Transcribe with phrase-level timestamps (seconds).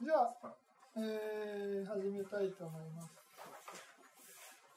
[0.00, 0.56] じゃあ、
[0.96, 3.12] えー、始めたいと思います。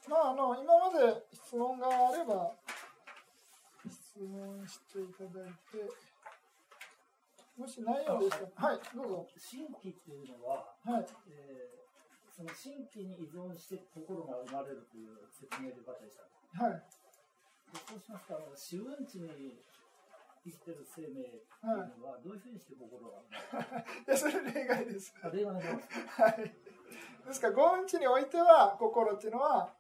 [0.10, 2.52] まあ、あの、今まで質問があれば、
[3.88, 5.88] 質問していただいて、
[7.56, 9.28] もしないようでしたら、はい、どうぞ。
[9.38, 11.84] 新規っていうのは、はい、えー
[12.34, 16.26] その新規に依存して心が生まれるという説明でよかったでした。
[16.66, 19.62] はい、でそうしますと、あの死運地に
[20.44, 21.20] 生きてる生命ってい
[21.62, 25.14] うのは、どういうふうにして心が いや、それ例外です。
[25.22, 26.56] あ例外ですはい。
[27.26, 29.74] ですから、五運地においては、心っていうのは、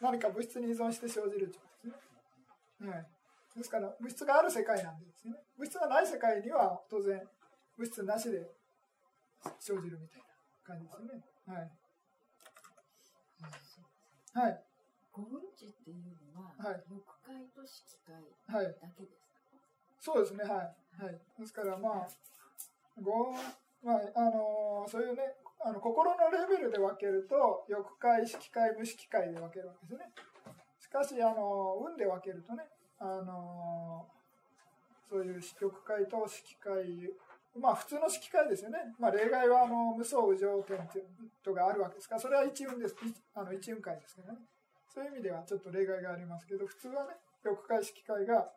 [0.00, 2.90] 何か物質に依存して生じるということですね。
[2.90, 3.06] はい。
[3.56, 5.42] ですから、物質がある世界なんですね。
[5.56, 7.28] 物質がない世界には、当然、
[7.76, 8.54] 物質なしで
[9.58, 10.28] 生じるみたいな
[10.62, 11.24] 感じですね。
[11.46, 11.70] はい。
[14.34, 14.64] はい。
[15.12, 18.14] 五分地っていうのは、はい欲界と色界
[18.54, 18.66] はい。
[18.66, 19.25] だけですか
[20.06, 20.70] そうですね、は
[21.02, 21.02] い。
[21.02, 22.08] はい、ですから、まあ、
[23.02, 23.34] ご
[23.82, 30.06] まあ、あのそういうね、あの心のレベルで分けると、欲界、色界、無色界で分けるわけですね。
[30.78, 32.62] しかし、あの運で分けるとね、
[33.00, 34.06] あの
[35.10, 37.10] そういう欲界と色界、
[37.58, 38.78] まあ普通の色界ですよね。
[39.00, 41.06] まあ例外はあの無双無常点っていう
[41.42, 42.94] とがあるわけですから、それは一運です。
[43.34, 44.38] あの一運界ですからね。
[44.86, 48.48] そういう意味ではちょっと例外がありますけど、普通はね、欲界、色界が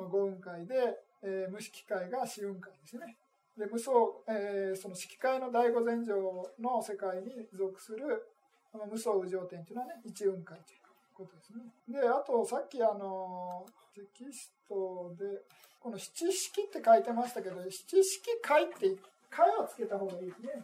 [0.00, 0.74] まあ、五運界で、
[1.22, 3.16] えー無色界が四運界ですね。
[3.58, 3.90] で無双、
[4.28, 6.12] えーその色界の第五禅定
[6.58, 8.26] の世界に属する
[8.72, 10.80] この無双無常点というのはね一運界という
[11.12, 12.00] ことですね。
[12.00, 15.42] であとさっきあのテキストで
[15.80, 18.96] この七式って書いてましたけど七式界って
[19.28, 20.62] 界をつけた方がいいですね。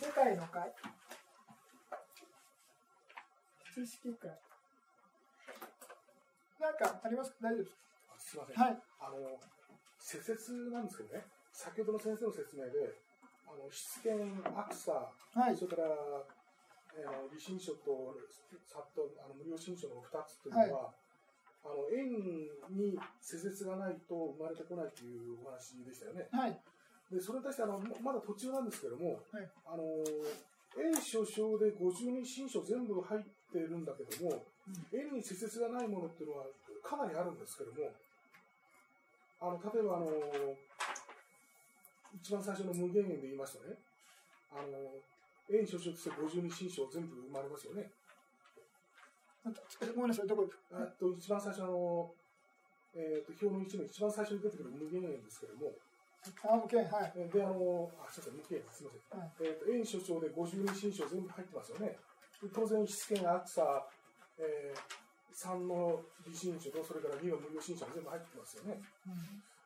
[0.00, 0.72] 世界の界。
[3.74, 4.30] 七式界。
[6.60, 7.36] なんかありますか？
[7.40, 7.89] 大丈夫ですか？
[8.30, 8.78] すみません、かはい。
[9.02, 9.34] あの
[9.98, 12.94] 施設なんですけどね、先ほどの先生の説明で、
[13.42, 15.90] あの湿気アクサ、はいそれから、
[16.94, 18.14] えー、理心書と
[18.70, 20.94] さっとあの無料心書の2つというのは、
[21.66, 22.06] あの円
[22.70, 26.30] に施設がないと生まれてこないというお話でしたよね。
[26.30, 26.54] はい。
[27.10, 29.82] でそれに対してあのままだ途中なんですけども、はいあの
[30.78, 34.38] 円所掌で52新書全部入ってるんだけども、
[34.94, 36.46] 円に施設がないものっていうのは
[36.86, 37.90] かなりあるんですけども
[39.40, 40.06] あの例えばあの
[42.14, 43.76] 一番最初の無限円で言いますとね
[44.52, 45.00] あの
[45.50, 47.90] 円所掌として52新書全部生まれますよね。
[49.96, 50.46] ごめんなさい、どこ？
[50.70, 52.12] えっと一番最初の、
[52.94, 55.72] えー、と表の1の一番最初に出てくる無限円ですけども
[56.44, 57.12] あ、無限、はい。
[57.16, 59.20] えで、あの、あ、すみません、無形すみません。
[59.20, 61.96] はいえっ、と、円所長で52新書全部入ってますよね。
[62.42, 63.88] で当然、筆権、アクサ、
[64.36, 64.78] えー、
[65.34, 68.80] 3の理新書と、それから2の無料新書も全部入ってますよね。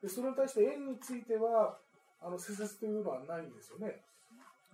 [0.02, 1.78] で、それに対して円については、
[2.20, 4.04] あの、施設というのはないんですよね。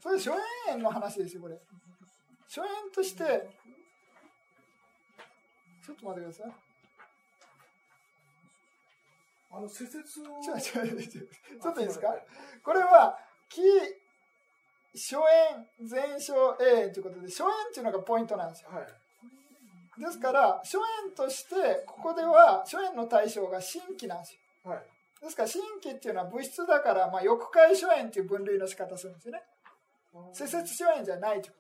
[0.02, 0.32] それ、諸
[0.68, 1.58] 縁の話ですよ、これ。
[2.48, 3.50] 諸縁として、
[5.84, 6.52] ちょっと待ってください。
[9.52, 10.40] あの、施設を。
[10.42, 12.14] ちょちょちょっといいですかあ
[12.62, 13.18] これは、
[13.48, 13.60] 木、
[14.94, 15.20] 諸
[15.80, 18.70] 縁、全諸縁ということで、諸縁っていうのがポイントなんですよ。
[18.70, 18.86] はい。
[20.00, 24.34] ですから、諸縁として、ここでは、諸縁の対象が新規なんです
[24.64, 24.70] よ。
[24.70, 24.82] はい。
[25.22, 29.42] ですから、新規っていうのは物質だから、まあ、欲界諸縁っていう分類の仕方するんですよね。
[30.32, 31.58] 施設諸縁じゃないというこ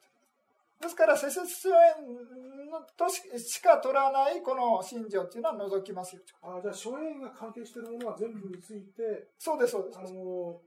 [0.80, 10.60] とですから施設諸縁のとししか取らないこの信条っていうのは除きますよとあじゃあ、諸縁が関係しているものは全部について、そうですそうですあの、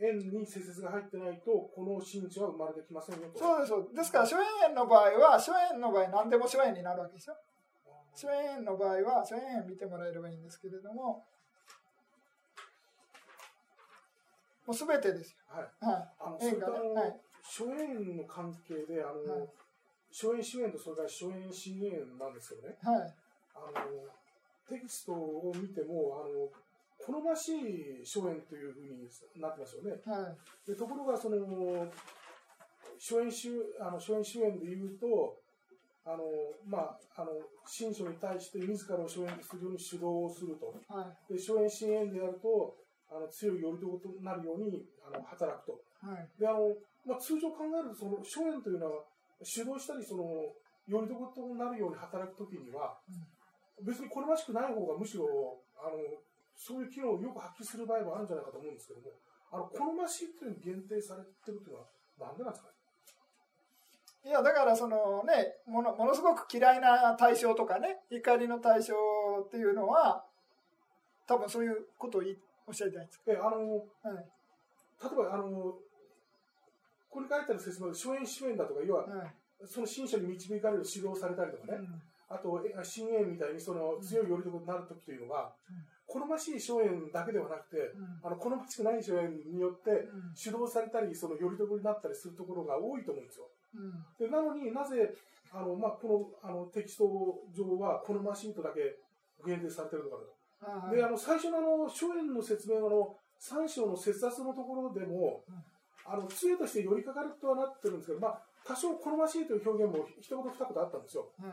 [0.00, 3.38] 円に施設が入ってないと、この神地は生まれてきませんよと。
[3.38, 3.68] そうです。
[3.68, 4.36] そうですから諸
[4.66, 7.36] 縁の場合は諸縁の場合何でも諸縁になるわけですよ。
[8.14, 11.24] 諸縁の場合は諸縁見てもらえればいいんですけれども
[14.66, 15.38] もう全てですよ。
[15.48, 15.84] はい。
[15.84, 16.08] はい。
[16.20, 16.76] あの、縁がね
[17.08, 17.20] い。
[17.42, 19.48] 諸縁の関係で、あの、はい。
[20.10, 23.14] 諸縁主縁とそれから諸縁支援なんですけどね、はい。
[23.54, 24.06] あの、
[24.68, 26.48] テキストを見ても、あの、
[27.06, 29.08] 好ましい諸縁というふうに
[29.40, 29.90] なってますよね。
[30.04, 31.36] はいでところが、その、
[32.98, 33.50] 諸縁主、
[33.80, 35.36] あの、諸縁主縁で言うと、
[36.04, 36.24] あの、
[36.66, 37.30] まあ、あの、
[37.66, 40.74] 新書に対して自らを諸縁とするように主導をすると。
[40.88, 42.76] はいで、諸縁支援であると、
[43.12, 45.80] あの強い頼りとなるようにあの働くと。
[46.00, 49.04] はいであのまあ、通常考えるとその諸縁というのは
[49.42, 50.24] 主導したりその
[50.86, 52.98] よりどことなるように働くときには、
[53.82, 55.26] 別に好ましくない方がむしろ
[55.78, 55.98] あの
[56.62, 59.10] そういう機能をよく発揮する場合もあるんじゃないかと思うんですけども
[59.50, 62.68] あの好ましいというのに限定されてるというのはなんでなんですか
[64.24, 64.30] ね？
[64.30, 68.94] いやだからそのねものものすごく嫌いな対象とかね怒りの対象
[69.44, 70.24] っていうのは
[71.26, 72.22] 多分そういうことを
[72.66, 74.24] おっしゃりたいんですえあのか、はい。
[75.02, 75.74] 例えばあの
[77.10, 79.34] ここに書いてある説明で、初演主演だとか、要は、はい。
[79.66, 82.02] その新書に導かれる指導されたりとかね、うん。
[82.30, 93.48] あと、え新縁みたいにその強い頼りになるときというのが、うん好ましい初演だけではなくて、うんあの好ましくない初演によって、うん指導されたり、そのよりどころになったりするところが多いと思うんですよ。
[93.74, 95.14] うんでなのになぜ
[95.50, 97.04] あの、まあ、このあのテキスト
[97.54, 98.98] 上は好ましいとだけ
[99.46, 100.94] 限定されてるのかなと。
[100.94, 105.64] であの最初のあの初演の説明のあの3章の節脱のところでも、うん
[106.04, 111.30] あの杖として寄りかかるとはなってるんですけど、まあ、多少好ましいという表現も一言二言あったんですよ。
[111.40, 111.52] はい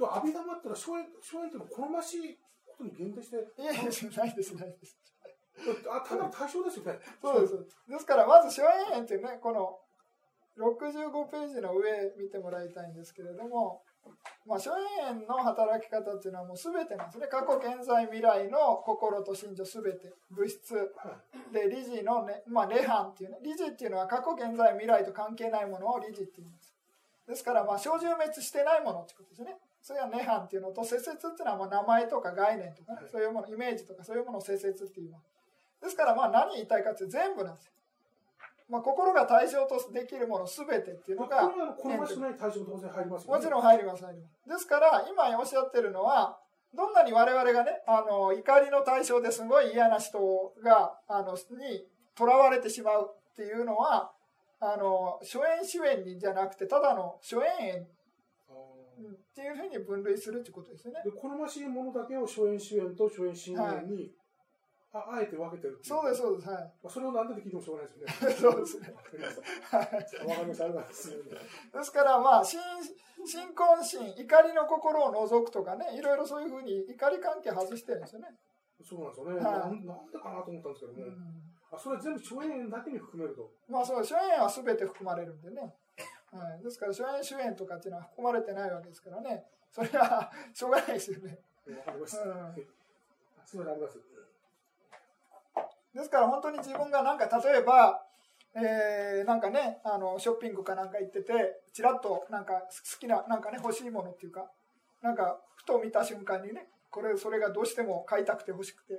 [0.00, 2.38] と阿弥陀ってのは初演初演というのは好ましい
[2.84, 4.98] に限定して、いやいや、ないです、ないです。
[5.90, 6.98] あただ対象ですよね。
[7.20, 7.54] そうです。
[7.88, 8.62] ですから、まず、初
[8.92, 9.78] 演園っていうね、この
[10.58, 13.82] 65ページの上見てもらいたいんですけれども、
[14.46, 17.26] まあ、初演園の働き方っていうのはもう全てなんですね。
[17.28, 26.74] 過去、現在、未来の心と心情全て、物質、はいで、理事のね、まあ、涅槃っていうね、理事っていうのは過去、現在、未来と関係ないものを理事って言います。
[27.26, 29.56] ですから、まあ、小獣滅してないものってことですね。
[29.82, 35.30] それは涅槃っていうのと、節節っていうのはまあ名前とか概念とかね、そういうもの、イメージとかそういうものを節節って言います。
[35.82, 37.72] ですから、まあ、何言いたいかって全部なんですよ。
[38.68, 43.26] まあ、心が対象とできるもの全てっていうこのが、れはあの好ましくない対象当然入ります。
[43.26, 44.48] もちろん入ります、入ります。
[44.48, 46.38] ですから、今おっしゃってるのは、
[46.72, 50.20] どんなに我々がね、あの、怒りの対象ですごい嫌な人
[50.62, 51.84] が、あの、に
[52.16, 54.12] 囚われてしまうっていうのは、
[54.60, 57.88] あの、初演主演にじゃなくて、ただの初演演
[59.30, 61.00] っていうふうに分類するってことですよね。
[61.04, 64.10] で好ましいものだけを初演主演と初演新演に、
[64.92, 66.62] ああえて分けてるそうです、そうです、はい。
[66.82, 68.34] まあ、それを何でで聞いてもしょうがないですよね。
[68.42, 68.90] そうですね。
[68.90, 69.70] わかりました。
[69.70, 70.20] わかりました。
[70.20, 71.10] ありがとうございます。
[71.10, 72.60] ですから、まあ、新、
[73.24, 78.28] 新婚心、怒りの心を除くとかね、いろいろそういうふうに怒り関係外してるんですよね。
[78.82, 79.32] そうなんですよね。
[79.34, 83.48] はいなんなんでかなと思ったんですけども、うんあそれは全部初演だけに含めると。
[83.68, 85.72] まあそう初演は全て含まれるんでね、
[86.32, 89.44] はい、ですから初演主演とかっていうのは含まれてないわけですからね。
[89.70, 91.38] それは しょうがないですよね。
[91.76, 92.22] わかりました。
[92.22, 92.44] うん。
[92.44, 92.80] はい
[93.44, 93.98] すみません、あります。
[95.92, 98.00] ですから本当に自分がなんか例えば、
[98.54, 104.50] えーなんかねあのショッピングかなんか行っててちらっとなんか好きななんかね欲しいものっていうか
[105.02, 108.94] なんかふと見た瞬間にねこれそれがどうしても買いたくて欲しくて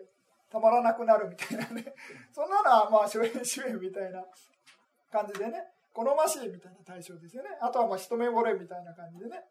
[0.50, 1.94] たまらなくなるみたいなね。
[2.31, 4.24] そんなのはまあ初演主演みたいな
[5.12, 7.50] 感じでね好ましいみたいな対象ですよね。
[7.62, 9.44] あとはまあ一目惚れみたいな感じでね。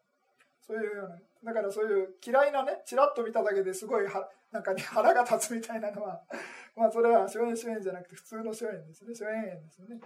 [0.61, 6.21] そういうようなだからそういう嫌いなねちらっと見ただけですごいはなんかね腹が立つみたいなのは
[6.77, 9.13] まあそれは初演主演じゃなくて普通の初演ですね。
[9.13, 9.99] 初演演ですよね、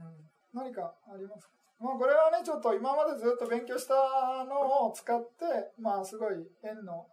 [0.00, 1.52] うん、何かありますか？
[1.78, 7.06] まあこれはねちょっと今までずっと勉強したのを使ってまあすごい演の、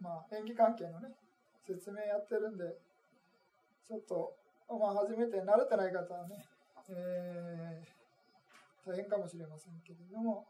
[0.00, 1.14] まあ、演技関係のね
[1.66, 2.64] 説明やってるんで
[3.86, 4.36] ちょっと、
[4.68, 6.44] まあ、初めて慣れてない方はね、
[6.90, 8.00] えー
[8.90, 10.46] 大変かもしれませんけれども。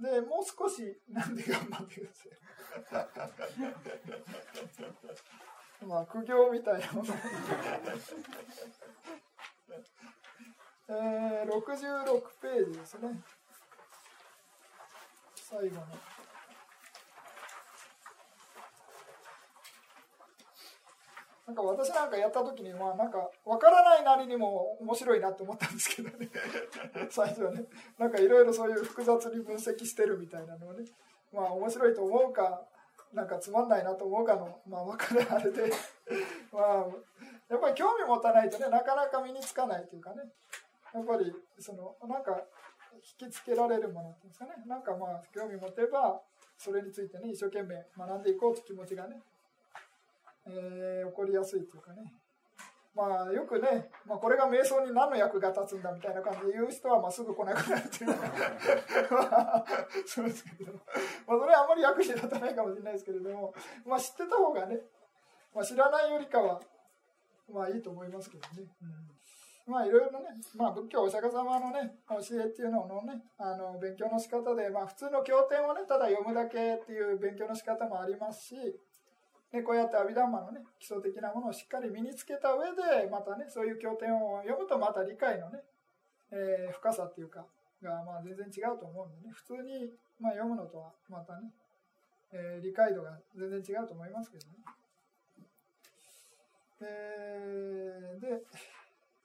[0.00, 2.32] でもう少しなんで頑張ってください。
[5.86, 7.14] まあ苦行みたいなもの。
[10.88, 13.22] えー、66ページですね。
[15.36, 15.86] 最後の。
[21.46, 26.28] なんか私なんかやった時にまあなんか分からないなりにも面白いなって思ったんですけどね。
[27.10, 27.64] 最初はね。
[27.98, 30.84] なんかいろいろそういう複雑に分析してるみたいなのはね。
[31.32, 32.66] まあ面白いと思うか
[33.12, 35.72] なんかつまんないなと思うかのまあ分かるあれで。
[36.52, 36.86] まあ
[37.48, 40.22] やっぱり興味持たないとねなかなか身につかないというかね。
[40.94, 42.40] やっぱりそのなんか
[43.20, 44.52] 引きつけられるものっていうんですかね。
[44.66, 46.22] なんかまあ興味持てば
[46.56, 49.20] それについてね一生懸命学んでいこうという気持ちがね
[50.46, 52.21] えー起こりやすいというかね
[52.94, 59.64] まあよくね、まあ、これが瞑想に何の役が立つんだみたいな感じで言う人はまあすぐ来なくなるというか。
[60.06, 60.72] そうですけど、
[61.26, 63.54] まあ、それはあんまり役に立たないかもしれないですけれども、
[63.86, 64.78] まあ、知ってた方がね、
[65.54, 66.60] まあ、知らないよりかは
[67.50, 68.68] まあいいと思いますけどね。
[69.66, 78.54] うん、まあいろいろね、まあ、仏教お釈迦様のね教えっていうののねあの勉強の仕方で、まあ、普通の経典をねただ読むだけっていう勉強の仕方もありますし
[79.52, 85.60] ね、こうやって阿弥陀マのね基礎的なものをしっかり身につけた上でまたねそういう経典を読むとまた理解のね、
[86.32, 87.44] えー深さっていうか
[87.82, 91.52] がまあ全然違うと思うんでね普通にまあ読むのとはまたね、
[92.32, 94.52] えー理解度が全然違うと思いますけどね。
[96.80, 98.42] えーで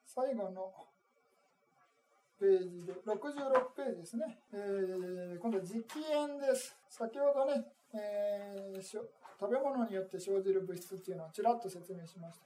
[0.06, 0.74] 最後の
[2.40, 5.82] ページで66ページですね、えー今度は直
[6.12, 8.82] 縁です先ほどね、えー
[9.40, 12.46] 食べ物によって生じる物質っていうのをちらっと説明しました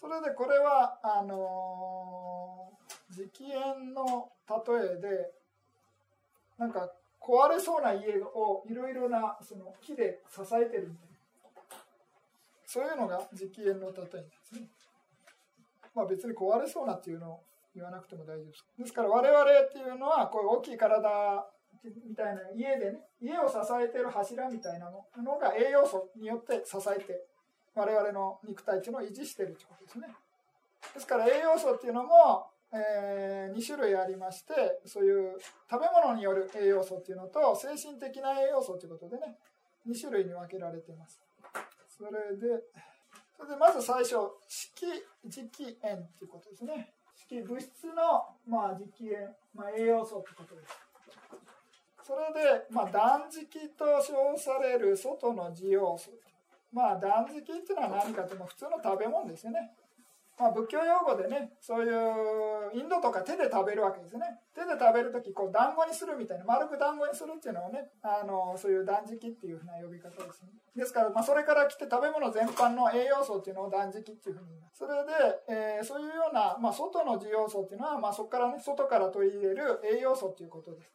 [0.00, 2.82] それでこれはあのー
[3.12, 5.30] 磁気円の例えで
[6.58, 6.90] なんか
[7.20, 11.16] 壊れそうな家をいろいろなその木で支えてるみたいな
[12.66, 14.66] そういうのが磁気円の例えですね。
[15.94, 17.40] まあ別に壊れそうなっていうのを
[17.74, 18.64] 言わなくても大丈夫です。
[18.78, 21.46] ですから我々っていうのはこういう大きい体
[21.84, 27.26] みたいな家でね家を支えてる柱みたいなのが栄養素によって支えて
[27.74, 30.08] 我々の肉体っていうのを維持してるってことですね。
[30.94, 35.38] ですから栄養素っていうのも、えー、2種類ありましてそういう
[35.70, 39.36] 食べ物による栄養素っていうのと精神的な栄養素ということでね
[39.88, 41.20] 2種類に分けられています。
[41.88, 42.62] それで
[43.36, 44.16] それでまず最初
[44.48, 44.86] 色
[45.26, 46.92] 磁気塩っていうことですね。
[47.32, 47.94] 色物質の、
[48.46, 50.91] まあ、磁気塩、まあ、栄養素ってことです。
[52.02, 56.10] それで、まあ、断食と称される外の滋養素。
[56.72, 59.72] まあ、断食っていうのは何かというと普通の食べ物ですよね。
[60.38, 64.24] まあ、仏教用語でねそういうインドとか手で食べるわけですね。
[64.54, 74.78] 手で食べる時こう団子にするみたいな丸く団子にするっていうのをねあのそういう断食っていうふうな呼び方ですねですから、まあ、それから来て食べ物全般の栄養素っていうのを断食っていうふうに言います。
[74.78, 75.12] それで、
[75.48, 80.90] えー、そういうような、まあ、外の滋養素っていうのは、まあ、そこからね外から取り入れる栄養素っていうことです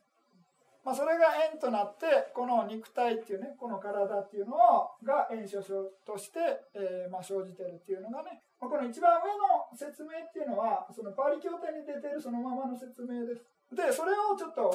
[0.87, 6.39] まあ、それが円となってこの肉体っていうねこの体っていうのをが円所象として、
[6.71, 13.43] えー、まあ、生じてるっていうのがねまこの一番上の説明っていうのはそのパリ協定に出てるそのままの説明です。
[13.75, 14.71] でそれをちょっと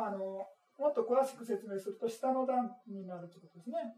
[0.00, 0.48] あの
[0.80, 3.92] もっと詳しく説明すると下の段になるってことですね。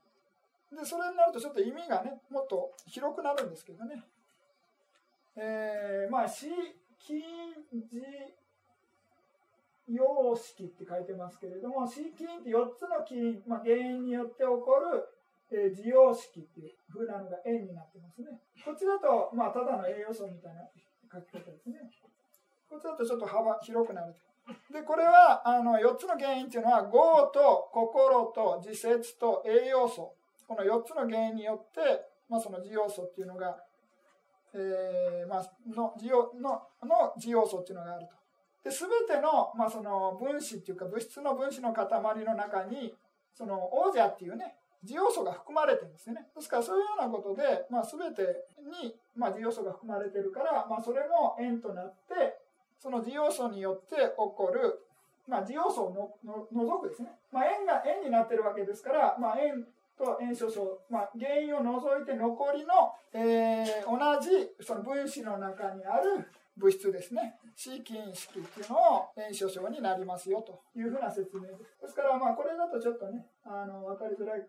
[0.75, 4.03] でそれになるとちょっと意味がねもっと広くなるんですけどね。
[5.39, 6.51] えー、まあ死
[6.99, 7.23] 金
[7.71, 8.03] 字
[9.89, 15.03] 様式って書いてますけれども、死菌って4つの起因、まあ、原因によって起こる、
[15.51, 18.29] えー、需要式っていう風なのが円になってますね。
[18.65, 20.63] こっちだと、まあ、ただの栄養素みたいな
[21.13, 21.79] 書き方ですね。
[22.71, 24.15] こっちだとちょっと幅広くなる
[24.73, 30.15] で、これはあの4つの原因っていうのは、業と心と自節と栄養素。
[30.49, 31.81] この4つの原因によって、
[32.29, 33.57] まあ、その需要素っていうのが、
[34.55, 38.22] えー、まあ、の需要のの需要素っていうのがあると。
[38.65, 41.87] で全ての,、まあその分子っていうか物質の分子の塊
[42.25, 42.95] の中に
[43.35, 46.27] その王者っていうね自要素が含まれてるんですよね。
[46.35, 48.23] ですからそういうようなことで、まあ、全て
[48.83, 52.39] に、まあ、自要素が含まれてるから、まあ、それも円となって
[52.81, 54.81] その自要素によって起こる、
[55.29, 59.65] まあ、自要素をのの除くですね、まあ、円が円になってるわけですから、まあ、円
[59.97, 67.39] と円所象、まあ、原因を除いて残りの、えー、同じその分子の中にある物質ですね。
[67.57, 71.83] C 菌式っていうのを炎症症になりますよというふうな説明です。
[71.83, 74.47] ですからまあこれだとちょっとねあの分かりづらい。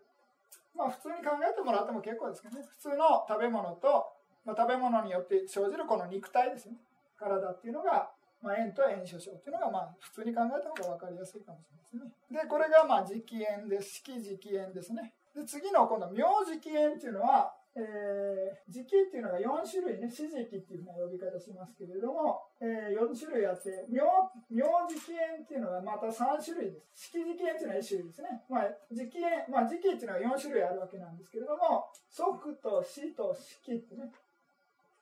[0.76, 2.64] まあ普通に考えてもらっても結構ですけどね。
[2.68, 4.06] 普通の食べ物と、
[4.44, 6.76] まあ、食べ物によって生じるこの肉体ですね。
[7.16, 8.10] 体っていうのが
[8.44, 12.44] まあ、炎と炎症症っていうのがまあ普通に考えた方が分かりやすいかもしれないですね。
[12.44, 14.04] でこれがまあ磁気炎です。
[14.04, 15.14] 色磁気炎ですね。
[15.34, 24.06] で次の今度妙磁気炎っていうのはえー、時期っていうのが4種類ね、四時期っていうふうな呼び方しますけれども、えー、4種類あって、妙、
[24.46, 27.10] 妙時期炎っていうのがまた3種類です。
[27.10, 28.42] 四季時期炎っていうのは1種類ですね。
[28.46, 34.06] まあ、時期炎、まあ時期っていうのは4種類あるわけなんですけれども、即と死と四季ってね、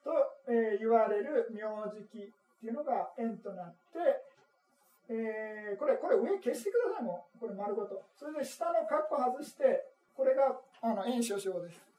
[0.00, 0.11] と、
[0.49, 4.00] えー、言われる妙時期っていうのが円となって、
[5.12, 7.38] えー、これ、これ上消してくださいもう。
[7.38, 8.00] これ丸ごと。
[8.17, 9.85] それで下のカッコ外して、
[10.17, 11.91] これが、あの、円所章です。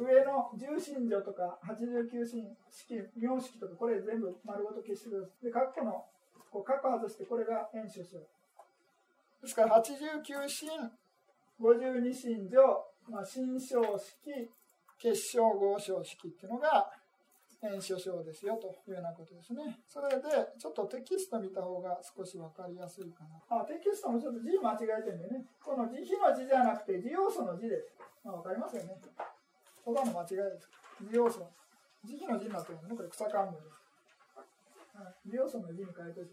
[0.00, 5.44] 上の重心女とか89神式、名式とか、これ全部丸ごと消してください。
[5.44, 6.04] で、括弧の、
[6.50, 8.18] こう、括弧外して、これが演習書。
[8.18, 10.90] ですから、89神、
[11.60, 14.50] 52神女、まあ、新章式、
[14.98, 16.90] 結晶合章式っていうのが、
[17.62, 19.80] 演習書ですよというようなことですね。
[19.86, 20.22] それで、
[20.58, 23.60] ちょっとテキスト見た方が少しわかりやすいかな。
[23.60, 25.44] あ、テキストもちょっと字間違えてるんでね。
[25.62, 27.92] この字、非の字じゃなくて、字要素の字です。
[28.24, 28.96] まあ、わかりますよね。
[29.90, 30.70] ほとんど間違いです。
[31.10, 31.50] 利用素。
[32.04, 33.80] 時期の字になってるのね、これ草冠です。
[35.26, 36.30] 利用素の字に変えといて。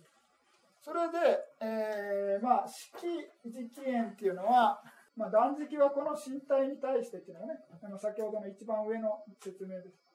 [0.82, 1.18] それで、
[1.60, 3.04] えー、まあ、式
[3.46, 4.80] 時期炎っていうのは、
[5.18, 10.08] まあ、断食はこの身体に対してっていうのがね、あの先ほどの一番上の説明です。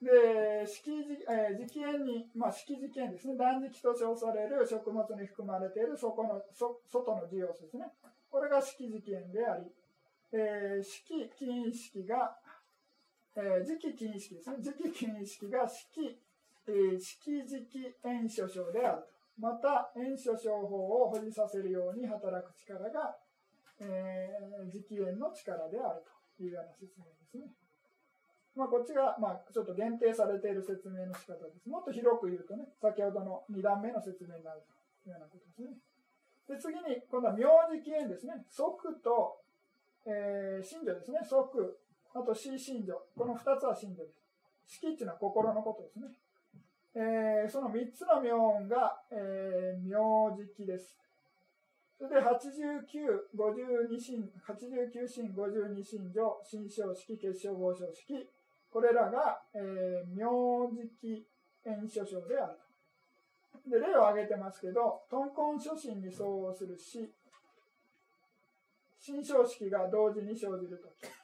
[0.00, 7.86] で、式時、えー、時期炎に、まあ、式時期炎ですね、断食と称される食物に含まれているそこのそ外の需要素ですね。
[8.30, 9.66] これが式時期炎であり、
[10.32, 12.36] えー、式禁式が、
[13.36, 14.56] えー、時期禁式ですね。
[14.60, 16.18] 時期禁式が式、
[16.66, 19.20] えー、式時期炎症症であると。
[19.38, 23.16] また、炎症症法を保持させるように働く力が、
[23.80, 26.04] えー、磁気炎の力である
[26.36, 27.48] というような説明ですね。
[28.54, 31.68] まあ、こっちが、まあ、ちょっと限定されている説明の仕方です。
[31.68, 34.60] もっと広く言うとね、先ほどの2段目の説明になる
[35.02, 35.78] というようなことですね。
[36.50, 38.44] で、次に、今度は名字起源ですね。
[38.50, 39.40] 即と、
[40.04, 41.20] えー、信女ですね。
[41.24, 41.78] 即、
[42.14, 42.94] あと C 信女。
[43.16, 44.20] この2つは信女です。
[44.66, 46.06] 式っていうのは心のことですね。
[46.94, 49.96] えー、その3つの名音が、えー、名
[50.36, 50.96] 字記です。
[51.98, 58.28] それで89、52神、89神、52神女、新章式、結晶合章式、
[58.70, 60.26] これらが、えー、名
[60.72, 61.26] 字記
[61.66, 62.58] 演書章である。
[63.68, 67.12] で、例を挙げてますけど、トンコン初心に相応する詩、
[68.98, 71.19] 新章式が同時に生じるとき。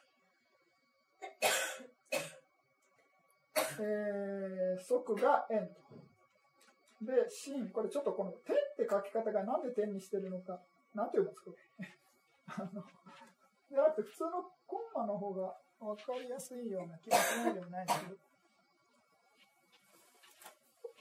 [3.79, 5.81] えー、即が円と。
[7.01, 10.59] で、真、これちょっとこの点って書き方がなんで点にしてるのか、
[10.95, 11.87] なんて読むんですか、これ。
[12.47, 12.83] あの、
[13.69, 14.29] であって普通の
[14.65, 18.15] コンマの方が分かりやすいような気がしないでもないんですけど、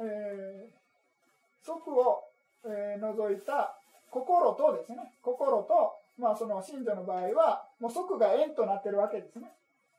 [0.00, 2.24] えー、即を、
[2.64, 3.78] えー、除いた
[4.10, 9.52] 心とですね、心と、まあその信者の場合は、もう即が円となってるわけですね。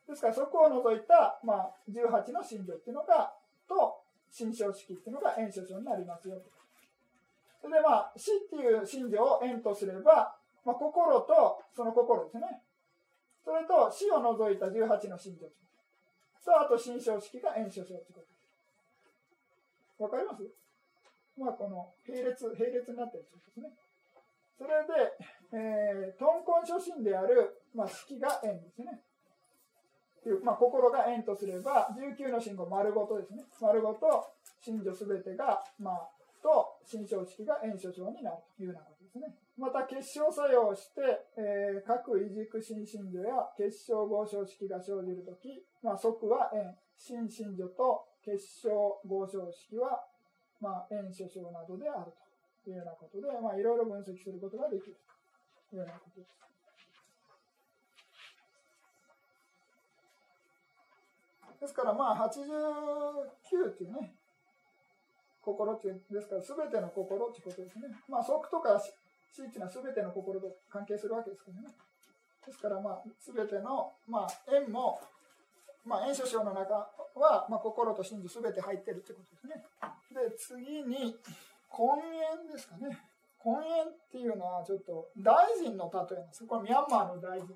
[0.08, 3.32] ですからそこを除いた、まあ、18の信条っていうのが、
[3.68, 4.00] と、
[4.30, 6.40] 新章式っていうのが円書書になりますよ。
[7.60, 10.34] それでまあ、死っていう信条を円とすれば、
[10.64, 12.62] まあ、心とその心ですね。
[13.44, 15.46] それと死を除いた18の信条
[16.44, 20.02] と、あと新章式が円書書ってことです。
[20.02, 20.42] わかります？
[21.36, 23.72] まあ、この並列、並列になってるってことですね。
[24.56, 25.12] それで、
[25.52, 29.00] えー、トンコン初心である、まあ、式が円ですね。
[30.26, 33.44] いう、まあ、心が円とすれば、19の信号丸ごとですね。
[33.60, 34.26] 丸ごと、
[34.60, 36.08] 信女すべてが、まあ、
[36.42, 39.34] と、心象式が円所長になるというようなことですね。
[39.58, 41.02] また、結晶作用して、
[41.36, 48.70] えー、各異軸新信女や結晶合唱式が生じるとき、まあ、即は円、新信女と結晶
[49.06, 50.04] 合唱式は、
[50.60, 52.12] まあ、円所長などである
[52.64, 54.96] というようなことで、まあ、いろいろ分析することができる
[55.70, 56.30] というようなことです。
[61.60, 64.14] ですからまあ89っていうね、
[65.40, 67.88] 心っていうですから全ての心っていうことですね。
[68.08, 71.68] まあ即とか死っていうのは全ての心と関係するわけですけどね。
[72.46, 75.00] ですからまあ全ての、まあ縁も、
[75.84, 76.74] まあ縁書章の中
[77.14, 79.64] は、まあ、心と真珠全て入ってるってことですね。
[80.14, 81.14] で、次に、
[81.70, 82.98] 根源ですかね。
[83.44, 86.46] 根源っていうのはちょっと大臣の例えなんです。
[86.46, 87.48] これミャンマーの大臣。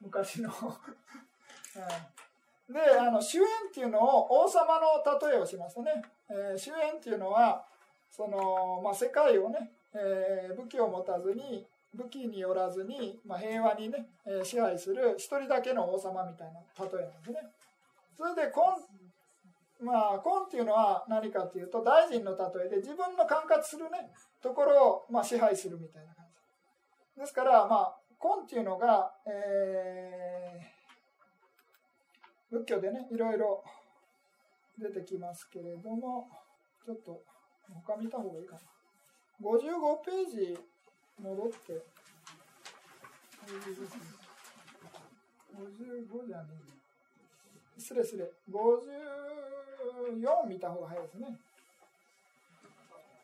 [0.00, 0.50] 昔の
[2.72, 5.90] で、あの、主演っていうのを王様の例えをしますね。
[6.30, 7.64] えー、主演っていうのは、
[8.10, 17.38] その、まあ、世界をね、えー、武器を持たずに、武器によらずに、まあ、平和にね、えー、支配する一人だけの王様みたいな例えなんですね。
[18.16, 18.62] それで、コ
[19.80, 26.26] ン、まあ、コンっていうのは何かっていうと、大臣の例えで自分の管轄するね、ところを、まあ、支配するみたいな感
[27.16, 27.20] じ。
[27.20, 30.79] ですから、まあ、コンっていうのが、えー、
[32.50, 33.62] 仏教でね、いろいろ
[34.78, 36.28] 出てきますけれども、
[36.84, 37.22] ちょっと
[37.86, 38.60] 他見た方がいいかな。
[39.40, 40.58] 55ページ
[41.22, 41.82] 戻って、
[45.54, 48.24] 55じゃねえ失礼失礼。
[48.50, 51.38] 54見た方が早いですね。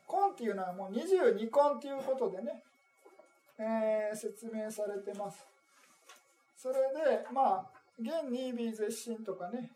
[0.08, 2.62] 根っていうのはもう22根っていうことでね、
[3.58, 5.44] えー、説明されてます。
[6.56, 9.70] それで、まあ、元に微絶心とかね、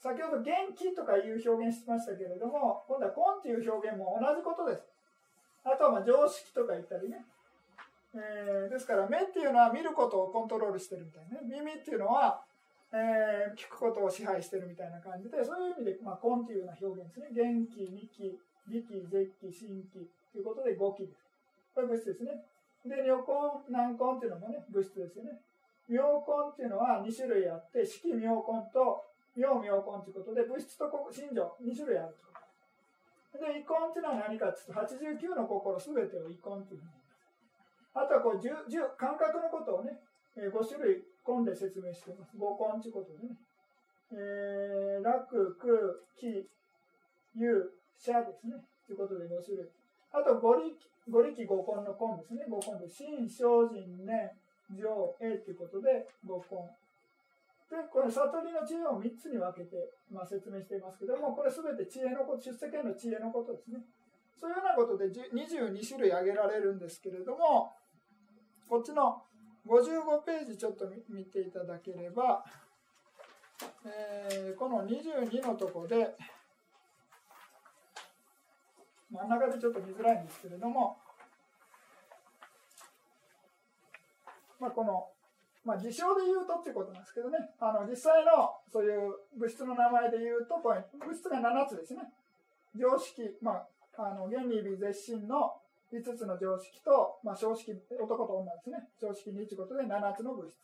[0.00, 4.84] 先ほど元気とかいう表現しましたけれども、今度は根っていう表現も同じことです。
[5.64, 7.24] あとはまあ常識とか言ったりね。
[8.14, 11.48] えー、ですから目っていうのは見ることをコントロールしてるみたいなね。
[11.48, 12.44] 耳っていうのは、
[12.92, 17.28] えー、聞くことを支配してるみたいな感じで、そういう意味で、まあ、根っていうような表現ですね。
[17.34, 21.18] 元気、二気、微気、絶気、心気ということで五気です。
[21.74, 22.44] これ物質ですね。
[22.86, 25.40] で、女根、軟根っていうのもね、物質ですよね。
[25.88, 29.04] 妙根っていうのは2種類あって、式妙根と
[29.36, 32.16] 妙妙根ということで、物質と心情2種類ある
[33.32, 33.38] と。
[33.38, 37.04] で、遺根っていうのは何かっていうと、89の心すべてを遺根っていうふうに
[37.94, 38.42] あとはこう、
[38.98, 40.02] 感覚のことをね、
[40.34, 42.36] 5種類根で説明しています。
[42.36, 43.38] 五根ということでね。
[44.10, 45.70] えー、楽、空、
[46.18, 46.46] 気、
[47.38, 48.58] 有、者ですね。
[48.86, 49.70] ということで5種類。
[50.10, 50.74] あと五力、
[51.08, 52.46] 五力五根の根ですね。
[52.50, 54.30] 五根で、心、精進、念、
[54.70, 56.56] 上 A ということで五根。
[57.70, 59.76] で、これ悟りの知恵を3つに分けて、
[60.10, 63.80] まあ、説明していますけども、これ全て知恵のこと、出世権の知恵のことですね。
[64.38, 67.72] そういうようなことで22種類挙げられるんですけれども、
[68.68, 69.22] こっちの
[69.66, 72.44] 55ページちょっと見ていただければ、
[73.86, 76.16] えーこの22のとこで
[79.10, 80.98] 真ん中でちょっと見づらいんですけれども、
[84.64, 85.12] まあ、この、
[85.60, 87.36] まあ、事象で言うとっていうことなんですけどね。
[87.60, 92.00] あの実際のそういう物質の名前で言うとこれ物質が7つですね。
[92.72, 95.52] 常識、まあ、あの原理微絶心の
[95.92, 98.88] 5つの常識と、まあ、正式男と女ですね。
[98.96, 100.56] 常識2ということで7つの物質、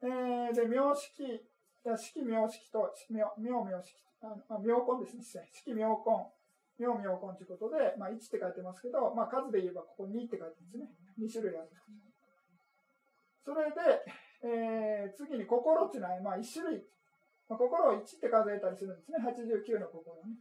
[0.00, 1.44] えーで名式い
[1.84, 4.00] や式名式と名名名式。
[4.24, 6.24] ああ妙根ですね式妙根。
[6.80, 10.88] 妙妙根ということで、まあ、1って書いてますけど、まあ、数で言えばここ2って書いてるんですね。
[11.20, 11.68] 2種類ある
[13.44, 13.76] それで、
[14.42, 16.84] えー次に心っていうのは、まあ、1種類、
[17.48, 20.38] まあ、心を1って数えたりするんですね89の心ね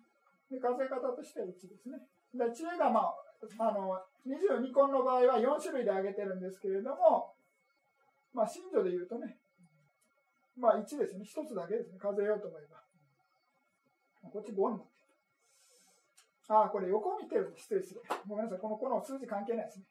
[0.51, 1.99] で数え方としては1ですね
[2.33, 3.13] で知恵が、まあ、
[3.59, 7.33] あの22根の場合は4種類で挙げてるんですけれども、
[8.33, 9.37] まあ、信女で言うとね、
[10.59, 12.83] まあ1ですね、1つだけですね、数えようと思えば。
[14.29, 15.09] こっち5になってる。
[16.49, 18.01] ああ、これ横見てるんで、失礼失礼。
[18.27, 19.85] ごめんなさい、このこの数字関係ないですね。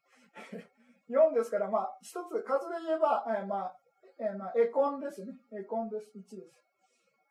[1.09, 3.77] 4ですから、まあ、1つ、数で言えば、えーまあ、
[4.19, 5.33] えーまあ、エコンですね。
[5.53, 6.65] エコンです、1です。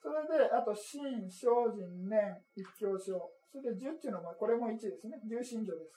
[0.02, 3.32] それで、あと、心、精進、年、一教書。
[3.52, 5.20] それで、10っていうのも、これも1ですね。
[5.26, 5.94] 重心情です。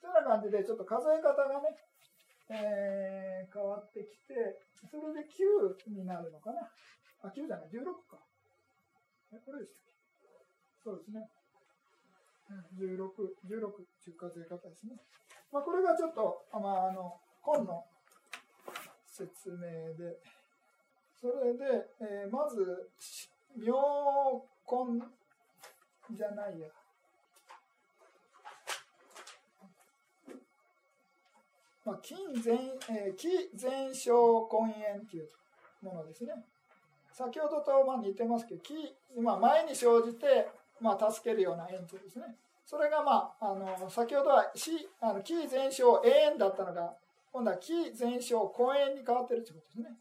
[0.00, 1.76] そういうような感じで、ちょっと数え方がね、
[2.48, 4.34] えー変わってきて、
[4.90, 6.60] それで9になるのかな。
[7.22, 8.18] あ、9じゃない、16か。
[9.32, 9.84] え、これでしたっ
[10.20, 10.28] け？
[10.82, 11.28] そうですね。
[12.50, 14.96] うん16、16っていう数え方ですね。
[15.52, 17.84] まあ、これがちょっと、まあ、あの、今の
[19.06, 20.18] 説明で、
[21.20, 22.90] それで、えーまず、
[23.56, 23.74] 妙
[24.66, 25.00] 根
[26.14, 26.68] じゃないや。
[31.84, 32.54] まあ、金前、
[32.90, 33.28] えー、気
[33.60, 35.28] 前症根炎という
[35.82, 36.32] ものですね。
[37.12, 38.74] 先ほどとまあ似てますけど、気、
[39.18, 40.48] まあ、前に生じて、
[40.80, 42.36] まあ、助けるような炎とですね。
[42.66, 46.94] それが、まあ、あの先ほどは死あの気前症永遠だったのが、
[47.32, 49.96] 今度は気前症根炎に変わってるということですね。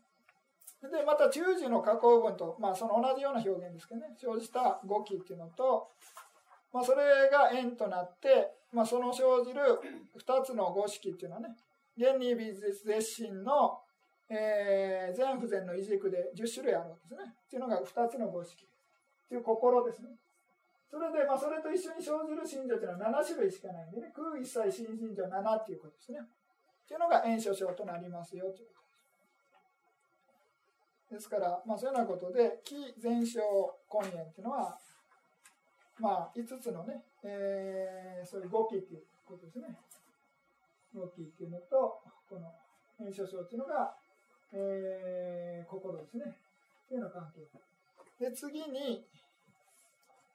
[0.90, 5.90] で、また中樹の加工文と、まあ、その同じような表現ですけどね、生じた語気っていうのと、
[6.74, 9.62] まあ、それが円となって、まあ、その生じる
[10.18, 11.50] 2つの語式っていうのはね、
[11.98, 13.80] 原理美術絶心の、
[14.28, 17.34] えー、全不全の異軸で10種類あるわけですね。
[17.46, 18.66] っていうのが2つの語式。
[18.66, 20.10] っていう心ですね。
[20.90, 26.20] それで、まあ、それと一緒に生じる信条というのは7種類しかないんでね、空一切新信条7っていうことですね。
[26.22, 28.86] っていうのが炎症症となりますよということ
[31.10, 31.20] です。
[31.20, 33.42] ですから、まあ、そういうようなことで、気全症
[33.92, 34.78] 根炎っていうのは、
[36.00, 39.66] まあ、5つのね、えーそういう語気っていうことですね。
[40.94, 42.52] 動きっていうのと、この
[42.98, 43.96] 炎症症っていうのが、
[44.54, 46.26] えー心ですね。
[46.86, 47.42] っていうような関係。
[48.20, 49.06] で、次に、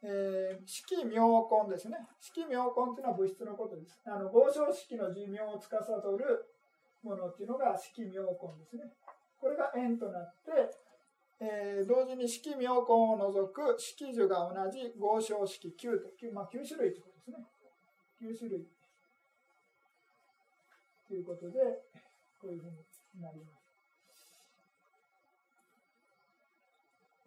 [0.03, 1.97] えー、色妙根ですね。
[2.21, 4.01] 色妙根っていうのは物質のことです。
[4.07, 5.77] あの、合唱式の寿命を司
[6.17, 6.47] る
[7.03, 8.85] ものっていうのが色妙根ですね。
[9.39, 10.51] これが円となって、
[11.41, 17.37] えー同時に色妙根を除く式樹が同じ合唱式9と、9, まあ、9種類ということですね。
[18.23, 18.67] 9種類。
[21.09, 21.59] ということで、
[22.41, 23.61] こういうふうになります。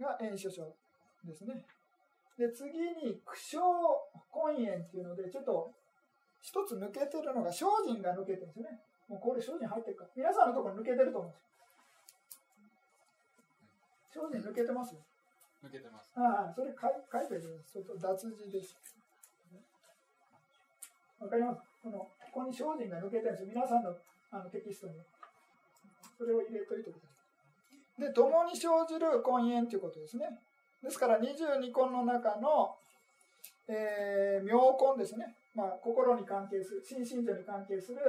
[0.04, 0.76] が炎症症
[1.24, 1.66] ですね。
[2.38, 5.72] で、次に、苦笑根炎っていうので、ちょっと
[6.42, 8.82] 一つ抜けてるのが、精進が抜けてるんですよね。
[9.08, 10.10] もうこれ精進入ってるから。
[10.16, 11.38] 皆さんのところ抜けてると思うんで
[14.12, 14.30] すよ。
[14.30, 14.96] 精進抜けてます
[15.64, 16.12] 抜けてます。
[16.16, 17.84] ああ、それ書い書いてるんです。
[17.84, 18.78] と脱字です。
[21.20, 21.62] わかります？
[21.82, 23.48] この、ここに精進が抜けてるんですよ。
[23.54, 23.96] 皆さんの
[24.32, 24.96] あのテキストに。
[26.18, 27.14] それを入れといてくださ
[27.98, 28.02] い。
[28.02, 30.42] で、共に生じる根源ということですね。
[30.84, 32.76] ですから、22根の中の、
[33.68, 35.34] えー、妙根ですね。
[35.56, 38.00] まあ、心に関係する、心身情に関係する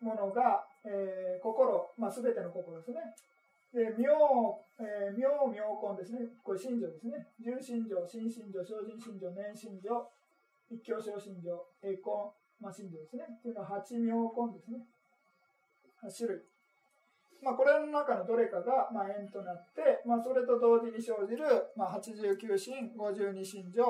[0.00, 3.00] ものが、えー心、まあ、すべての心ですね。
[3.74, 4.16] で、妙、
[4.80, 6.20] えー、妙妙根ですね。
[6.42, 7.28] これ心情ですね。
[7.38, 10.08] 重心情、心心情、精進心情、年心情、
[10.70, 13.24] 一教小心情、栄根、まあ、心情ですね。
[13.28, 14.80] っていうのは八妙根ですね。
[16.02, 16.40] 8種類。
[17.42, 21.44] まあ、これの中のどれかが、まあ、円となって、まあ、それと同時に生じる、
[21.76, 23.82] まあ、89心、52心情、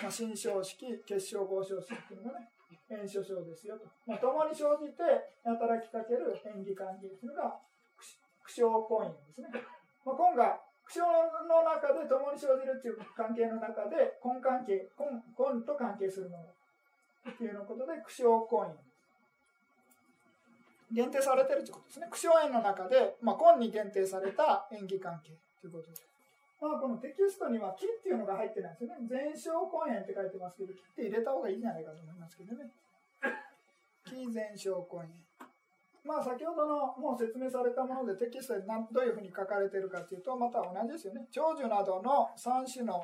[0.00, 2.48] まあ、心象式、結晶合唱式っていうのがね、
[2.90, 3.86] 円所症ですよと。
[4.06, 5.02] まあ、共に生じて
[5.44, 7.58] 働きかける演技関係っていうのが、
[8.44, 9.48] 苦笑婚姻ですね。
[10.04, 11.08] まあ、今が苦笑
[11.48, 18.91] の中で共に生じるっていう関係の中で、根関係、根と関係するものっていうのことで、苦笑婚姻。
[20.92, 22.06] 限定されてるということですね。
[22.10, 25.96] 苦笑縁の中で、まあ、根に限定された演技関係ということで。
[26.60, 29.02] まあ、このテキストには木っていうのが入ってないんですよね。
[29.08, 32.70] 全焼根炎って書いてますけど、木って入れた方がいいんじゃないかと思いますけどね。
[34.06, 35.10] 木全焼根炎。
[36.04, 41.26] まあ、先ほどのもう説明されたものでテキストでどういうふうに書かれてるかというと、また同じですよね。
[41.30, 43.02] 長寿などの3種の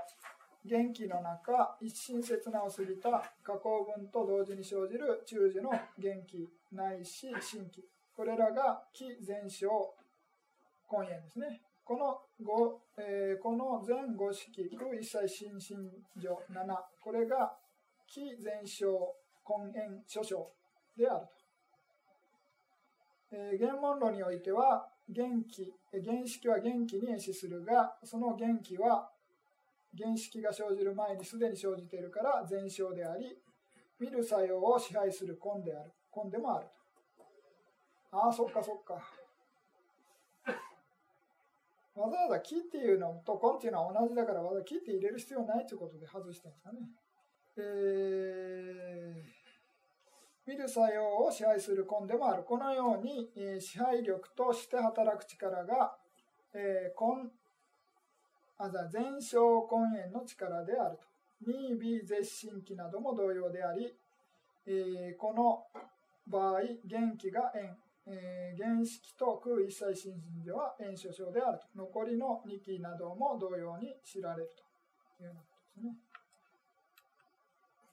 [0.69, 7.83] 元気の中、一親切なを過ぎた加工分と同時に生じる中寿の元気ないし新規。
[8.15, 9.67] これらが木全焼
[10.91, 11.63] 根炎ですね。
[11.85, 17.57] この五、えーこの全五式、空一切心身上7、これが
[18.07, 18.87] 気全焼
[19.49, 20.51] 根炎諸症
[20.99, 21.39] であると。
[23.31, 29.11] えー、原文論においては、元気、原式は元気に演視するが、その元気は
[29.97, 33.37] 原式が生じる前にすでに生じているから全焼であり、
[33.99, 38.17] 見る作用を支配する根である、根でもあると。
[38.17, 38.95] ああ、そっかそっか。
[41.95, 46.79] わざわざ木っていうのと根っていうのは同じだからわざわざ木って入れる必要ないということで外してるんですかね。
[47.59, 49.39] えー
[50.49, 52.43] 見る作用を支配する根でもある。
[52.43, 55.95] このように、えー支配力として働く力が、
[56.55, 57.31] えー根
[58.59, 61.07] あざ全焼根炎の力であると。
[61.47, 63.95] 2微絶心気なども同様であり、
[64.67, 65.65] えーこの
[66.27, 71.67] 場合、元気が円、えー原式と空一切心身では炎症症であると。
[71.77, 74.51] 残りの2期なども同様に知られる
[75.17, 75.97] というようなことですね。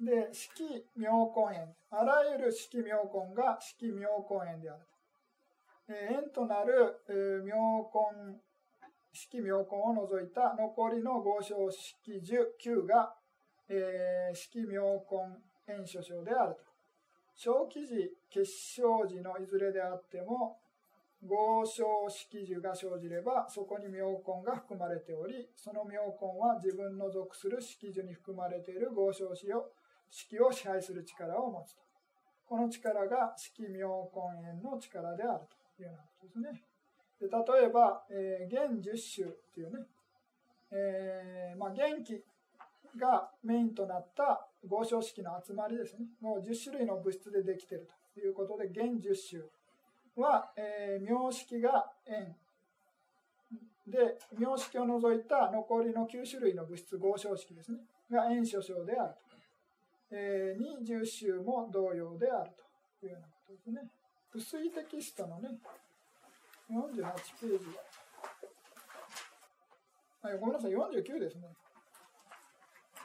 [0.02, 1.76] で、色妙根炎。
[1.92, 5.94] あらゆる色妙根が色妙根炎であると。
[5.94, 8.42] えー円となる、えー妙根、
[9.16, 13.16] 色妙根を除いた残りの合唱式19が、
[13.70, 14.84] えー色妙
[15.68, 16.62] 根炎症症であると。
[17.34, 17.96] 小記事、
[18.30, 20.60] 結晶時のいずれであっても、
[21.24, 29.72] 合唱式樹が生じれば、そこに妙根が含まれており、その妙根は自分の属する式樹に含まれている合唱詞を
[30.10, 31.82] 式を支配する力を持つと。
[32.46, 35.48] この力が式妙根炎の力である
[35.78, 36.75] というようなことですね。
[37.20, 39.86] で例えば、えー、元十種っていうね、
[40.72, 42.22] えーまあ、元気
[42.98, 46.06] がメインとなった合唱式の集まりですね。
[46.22, 49.42] もう10種類の物質でできているということで、元十種
[50.16, 52.36] は、えー、名式が円
[53.88, 57.80] で、名式を除いた残りの9種類の物質合唱式ですね。
[58.10, 59.26] が円諸症であると。
[60.12, 62.52] えー、に十種も同様である
[63.00, 63.90] というようなことですね。
[64.34, 65.50] 薄いテキストのね、
[66.70, 67.04] 48
[67.42, 67.84] ページは、
[70.24, 71.48] あごめんなさい、49ですね。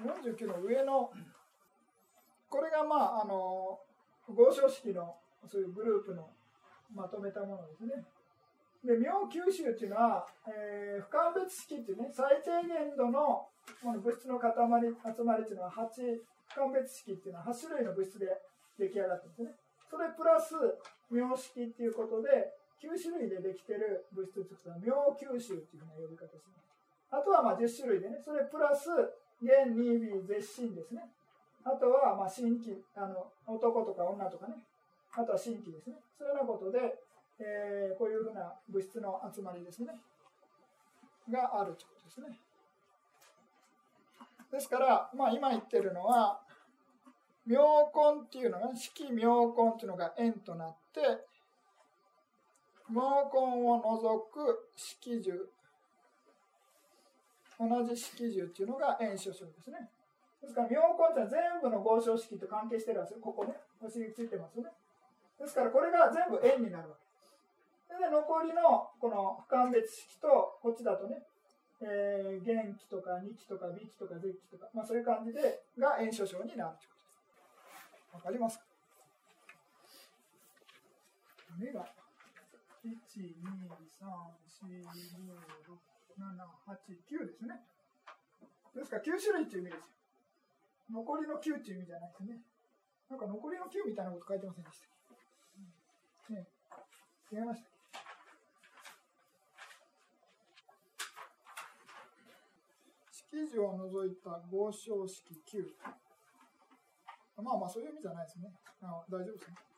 [0.00, 1.10] 49の上の、
[2.48, 3.78] これがまあ、あの、
[4.28, 6.30] 合唱式のそういうグループの
[6.94, 8.04] まとめたものですね。
[8.84, 13.46] で、妙九州っていうのは、えー、不完別式っていうね、最低限度の
[13.82, 16.16] この物質の塊、集まりっていうのは8、
[16.48, 18.26] 不完別式っていうのは8種類の物質で
[18.78, 19.54] 出来上がってるんですね。
[19.90, 20.54] それプラス
[21.10, 26.70] 妙式っていうことで、9種類でできてる物質を作ったら妙九州っていうふうな呼び方します。
[27.12, 28.88] あとはまあ10種類でね、それプラス
[29.42, 31.04] 元二微絶心ですね。
[31.64, 34.54] あとはまあ新規、あの男とか女とかね、
[35.12, 35.96] あとは新規ですね。
[36.16, 36.78] そういうようなことで、
[37.38, 39.92] えーこういうふうな物質の集まりですね。
[41.30, 42.38] があるということですね。
[44.52, 46.40] ですから、まあ今言ってるのは、
[47.46, 51.00] 妙根っていうのが、式妙根っていうのが円となって、
[52.90, 55.32] 妙根を除く式樹、
[57.58, 59.88] 同じ式樹っていうのが円諸症ですね。
[60.42, 63.20] ですから、妙根っていうのは全部の合唱式と関係してるんですよ。
[63.20, 63.54] ここね。
[63.80, 64.70] お尻ついてますよね。
[65.38, 66.96] ですから、これが全部円になるわ
[67.88, 67.96] け。
[67.96, 71.22] で、残りのこの不完別式と、こっちだとね、
[71.82, 76.90] えー、元気とか二期とか微期とか絶期とか、まあそういう感じで、が炎症症になるという
[78.12, 78.20] ことです。
[78.20, 78.64] わかりますか？
[81.58, 81.84] 目が、
[82.84, 85.80] 1、2、3、4、5、6、
[86.16, 87.60] 7、8、9ですね。
[88.74, 90.00] ですから9種類っていう意味ですよ。
[90.90, 92.40] 残りの9っていう意味じゃないですね。
[93.10, 94.90] なんか残りの9みたいなこと書いてませんでしたっ
[96.28, 96.46] け、ね、
[97.32, 97.68] 違いました
[103.10, 105.64] 式図を除いた合唱式9。
[107.42, 108.52] まあまあそういう意味じゃないですね。
[108.82, 109.69] あ大丈夫ですね。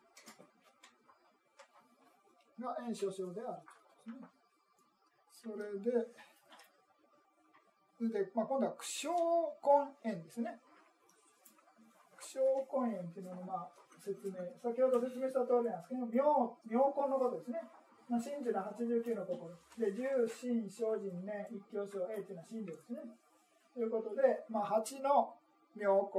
[2.62, 3.62] が炎症症である
[4.04, 4.46] ということで
[5.34, 5.42] すね。
[5.42, 6.06] それで、
[8.24, 9.14] で、まあ、今度は苦笑
[10.02, 10.58] 根炎ですね。
[12.18, 17.62] 苦笑根炎っていうののまあ説明、先ほど説明した通りなんですけど、妙妙根のことですね。
[18.10, 19.54] まあ、真珠の89の心。
[19.78, 22.98] で、十真精進年一教章 A というのは真珠ですね。
[23.74, 25.34] ということで、まあ、8の
[25.78, 26.10] 妙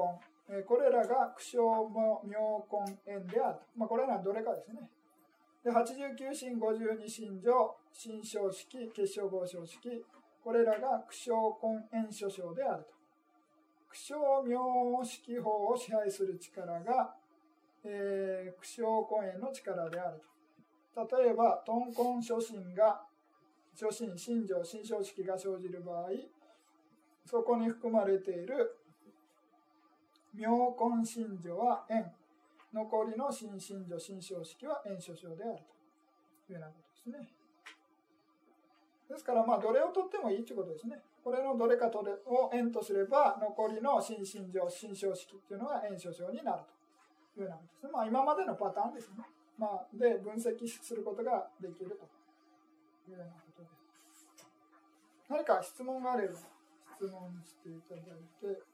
[0.48, 3.60] 根、えこれらが苦笑も妙根縁である。
[3.76, 4.80] まあ、これらはどれかですね。
[5.64, 10.06] で、89真52真女、新章式、結晶合章式、
[10.44, 11.56] これらが苦笑
[11.92, 12.94] 根縁諸章であると。
[13.90, 17.16] 苦笑妙式法を支配する力が、
[17.86, 20.22] えー、苦笑根縁の力である
[20.94, 21.18] と。
[21.18, 23.02] 例えば、豚根初心が、
[23.74, 26.10] 初心、心情、心象式が生じる場合、
[27.26, 28.78] そこに含まれている
[30.34, 32.12] 妙根心情は円、
[32.74, 35.60] 残りの心心情、心象式は円諸章である
[36.48, 36.74] というようなこ
[37.06, 37.30] とですね。
[39.10, 41.00] ですから、まあ、どれを取ってもいいということですね。
[41.24, 46.64] これのどれかとれを円とすれば、残りの心心情、心象式っていうのが円諸章になる
[47.36, 47.92] というようなことですね。
[47.94, 49.24] まあ、今までのパターンですね。
[49.58, 52.10] まあ、で、分析することができると
[53.12, 54.28] いうようなことです。
[55.30, 56.34] 何か質問があれば、
[56.98, 58.04] 質問していただい
[58.42, 58.73] て、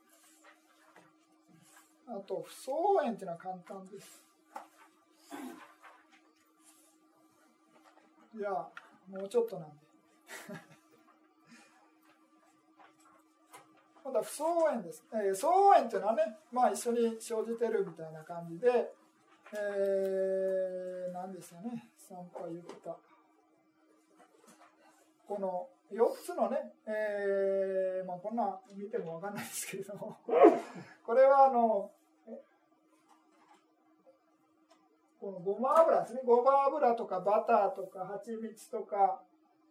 [2.11, 4.23] あと、不相応円っていうのは簡単です。
[8.35, 9.75] いや、もうちょっとなんで。
[14.03, 15.05] まだ不相応円です。
[15.13, 18.91] えー、相応円っていうのはね、まあ一緒に生じてるみたいな感じで、
[19.53, 22.97] えー、何ですよね、参拝言った。
[25.27, 30.17] この4つのね、えー、まあこんな見てもわかんないですけれども、
[31.05, 31.91] これはあの、
[35.19, 39.21] このごま油ですね、ごま油とかバターとか蜂蜜とか、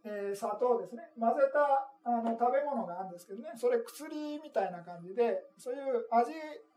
[0.04, 6.32] えー砂糖ですね、混ぜたあの食べ物があるんですけどね、それ薬みたいな感じで、そういう味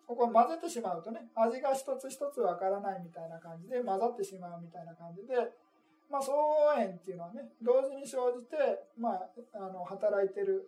[0.07, 5.35] をこ混ぜてしまうとね、味が一つ一つわからないみたいな感じで混ざってしまうみたいな感じで、
[6.09, 8.55] まあ、相応縁っていうのはね、同時に生じて、
[8.97, 10.67] まあ、あの働いてる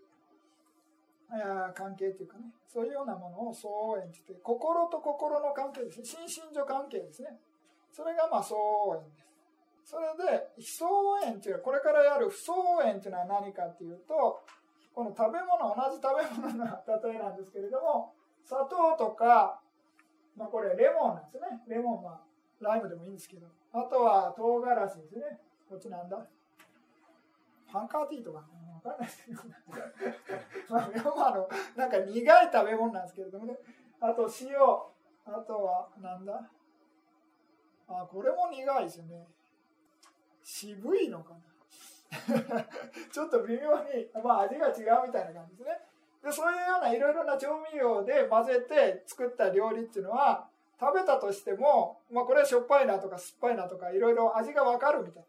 [1.30, 7.40] あ関係っていうかね、そういうようなものを相応縁って言って、心と心の関係ですね、心身女関係ですね。
[7.94, 9.24] それがまあ相応縁です。
[9.86, 14.42] それで、非相応縁っていう、これからやる不相応縁っていうのは何かっていうと、
[14.96, 19.62] この食べ物、同じ食べ物の例えなんですけれども、砂糖とか、
[20.36, 21.62] まあこれレモンなんですね。
[21.68, 22.22] レモンは
[22.60, 25.40] ライムでもいいんですけど、あとは唐辛子ですね。
[25.70, 26.18] こっちなんだ
[27.68, 28.44] ハンカーティーとか、わ
[28.82, 29.42] かんないですけど、
[30.70, 33.58] まあ、レモンはあの、なんか苦い食べ物なんですけれどもね。
[34.00, 34.58] あと塩、
[35.26, 36.50] あとはなんだ？
[38.02, 39.28] あ、これも苦いですね。
[40.44, 41.40] 渋いのかな
[43.12, 44.72] ちょっと微妙に、まあ、味が違
[45.04, 45.80] うみたいな感じですね。
[46.24, 50.48] でそういうようないろいろな調味料で混ぜて作った料理っていうのは
[50.80, 55.28] 食べたとしても、まあ、これはしょっぱいなとか酸っぱいなとかいろいろ味がわかるみたいな。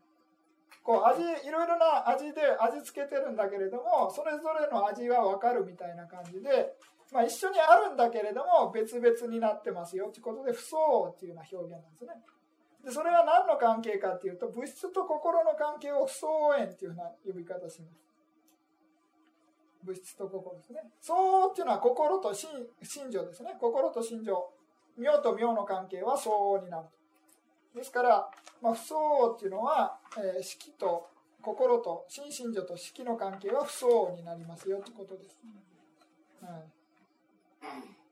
[0.83, 6.75] こう味いろいろな味で味付けてるんだけれどもそれぞれの味がわかるみたいな感じで、
[7.11, 12.11] まあ、一緒にあるんだけれども別々になってますよということで不相応っていうような表現なんですね。
[12.85, 18.05] でそれは何の関係かっていうと物質と心の関係を不相応縁っていうふうな呼び方します。
[19.83, 20.81] 物質と心ですね。
[21.01, 22.51] 相応っていうのは心と心
[22.83, 23.57] 心情ですね。
[23.59, 24.51] 心と心情。
[24.99, 26.85] 妙と妙の関係は相応になる
[27.73, 27.79] と。
[27.79, 28.31] ですから、
[28.63, 31.09] まあ、不相応っていうのは、えー、色と
[31.43, 35.41] 心と心身情と色の関係は不相応になりますよということです。
[36.43, 38.04] はい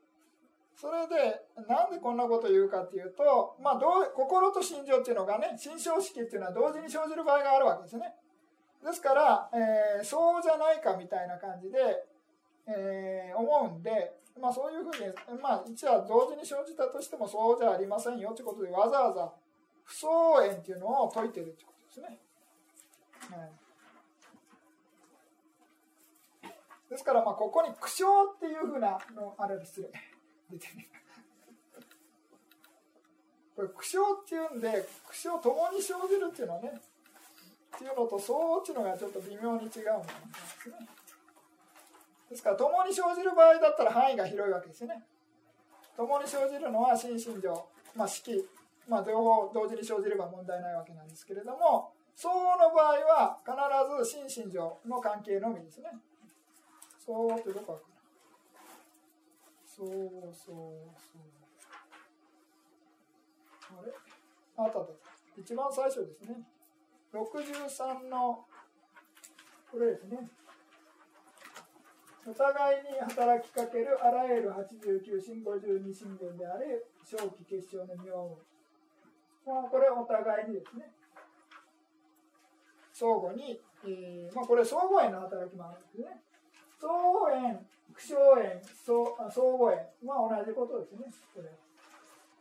[0.82, 8.12] それで、なんでこんなこと言うかっていうと、まあ、どう心と心情っていうのがね、心象式っていうのは同時に生じる場合があるわけですね。
[8.84, 11.78] ですから、えーそうじゃないかみたいな感じで、
[12.66, 19.32] えー思うんで、まあ、そういうふうに、まあ、一は同時に生じたとしてもそうじゃありませんよということで、わざわざ
[19.84, 22.18] 不相縁っていうのを解いてるってことですね。
[23.30, 23.50] はい
[26.90, 30.11] ですから、まあ、ここに苦笑っていうふうなの、あれ失礼。
[30.52, 30.88] 出てね。
[33.56, 39.80] これ苦笑っていうんで、苦笑ともに生じるっていうのはね、っていうのとそうっていうのがちょっと微妙に違うんです
[40.68, 40.76] ね。
[42.30, 45.04] ですから、共に生じる場合だったら範囲が広いわけですね。
[45.96, 48.48] 共に生じるのは心身情、まあ、式、
[48.88, 55.90] まあ、両方同時に生じれば問題ないわけなんですけれども、相応の場合は必ず心身情の関係のみですね。
[57.04, 57.91] 相応ってどこか
[59.82, 60.54] そうそうそう。
[63.80, 63.92] あれ？
[64.56, 64.92] あったあった。
[65.40, 66.46] 一番最初ですね。
[67.12, 68.46] 63の、
[69.72, 70.30] これですね。
[72.24, 78.38] お互いに働きかけるあらゆる89神52神言である正気結晶の妙音。
[79.44, 80.94] まあ、これお互いにですね。
[82.92, 86.22] 相互に、えーまあ、これ相互円の働きもあるんですね。
[86.80, 86.92] 相
[87.28, 89.04] 互円、苦笑円、相
[89.58, 91.12] 互円、まあ同じことですね。
[91.34, 91.48] これ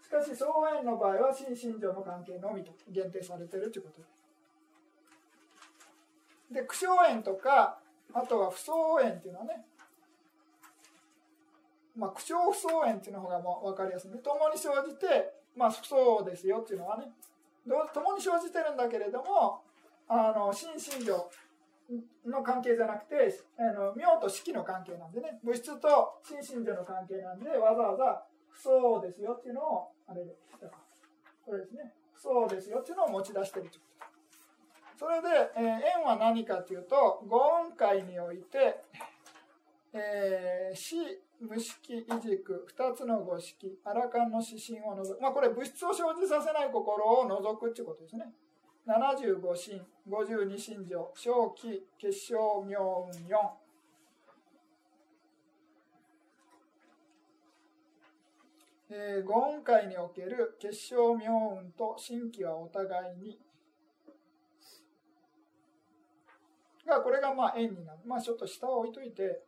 [0.02, 4.22] しかし相互円の場合は心身上の関係のみと限定されているということです。
[6.54, 7.80] で、苦笑円とか、
[8.14, 9.66] あとは不相応円っていうのはね、
[11.96, 14.18] まあ、苦笑不相円っていうの方がもう分かりやすいね。
[14.18, 17.12] 共に生じて、まあ、不相ですよっていうのはね、
[17.94, 19.62] 共に生じてるんだけれども、
[20.08, 21.30] あの、心身上
[22.26, 23.16] の関係じゃなくて、
[23.58, 30.36] あの妙と式の関係なんでね、物質と心身上の関係なんで、わざわざ不相ですよっていうのを、あれで。
[31.46, 31.94] これですね。
[32.14, 34.06] 不相ですよっていうのを持ち出してるというこ
[34.96, 35.06] と。
[35.06, 35.28] それで、
[35.58, 35.64] えー、
[36.00, 38.84] 円は何かというと、五音階において、
[39.94, 40.96] えー、死、
[41.42, 45.22] 無式、異軸、二つの五式、アラカンの指針を除く。
[45.22, 48.32] まあこれ物質を生じさせない心を除くっていうことですね。
[48.88, 53.38] 75神、52神上、正気、結晶、妙運4。
[58.94, 63.40] えー、五音階における結晶妙運と新規はお互いに
[66.86, 69.44] がこれがまあ円になるまあちょっと下を置いといて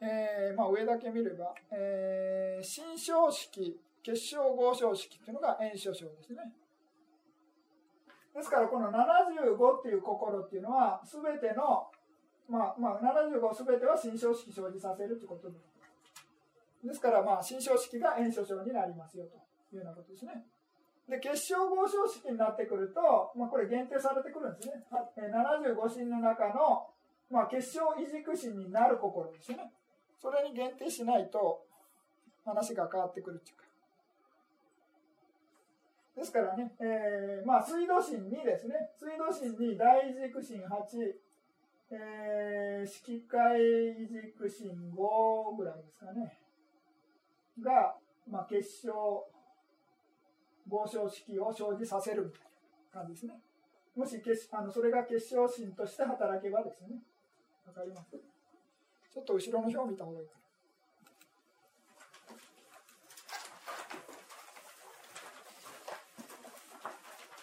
[0.00, 6.52] えー、まあ、上だけ見れば、えー、新章式、結晶合章式っていうのが円書章ですね。
[8.38, 11.90] ですから、この75っていう心っていうのは、すべての、
[12.48, 16.86] まあ、まあ、75すべては新章式生じさせるということです。
[16.86, 19.36] ですから、まあ、新章式が円書章になりますよと
[19.74, 20.46] いうようなことですね。
[21.08, 24.86] で、結晶合章式になってくると、まあ、これ限定されてくるんですね。
[25.18, 26.86] 75神の中の、
[27.30, 29.72] まあ、結晶異軸心になる心ですね。
[30.22, 31.66] それに限定しないと
[32.44, 33.67] 話が変わってくるっていうか。
[36.18, 38.74] ですからね、えー、まあ、水道神2ですね。
[38.98, 40.66] 水道神2、大軸神8、
[41.92, 43.60] えー、色界
[44.04, 46.36] 軸神5ぐらいですかね。
[47.62, 47.94] が、
[48.28, 48.92] まあ、結晶、
[50.68, 52.40] 合唱式を生じさせるみたい
[52.92, 53.40] な感じですね。
[53.94, 56.98] もし結あのそれが結晶神として働けばですね。
[57.66, 58.10] わかります
[59.12, 60.47] ちょっと後ろの表を見た方がいいかな。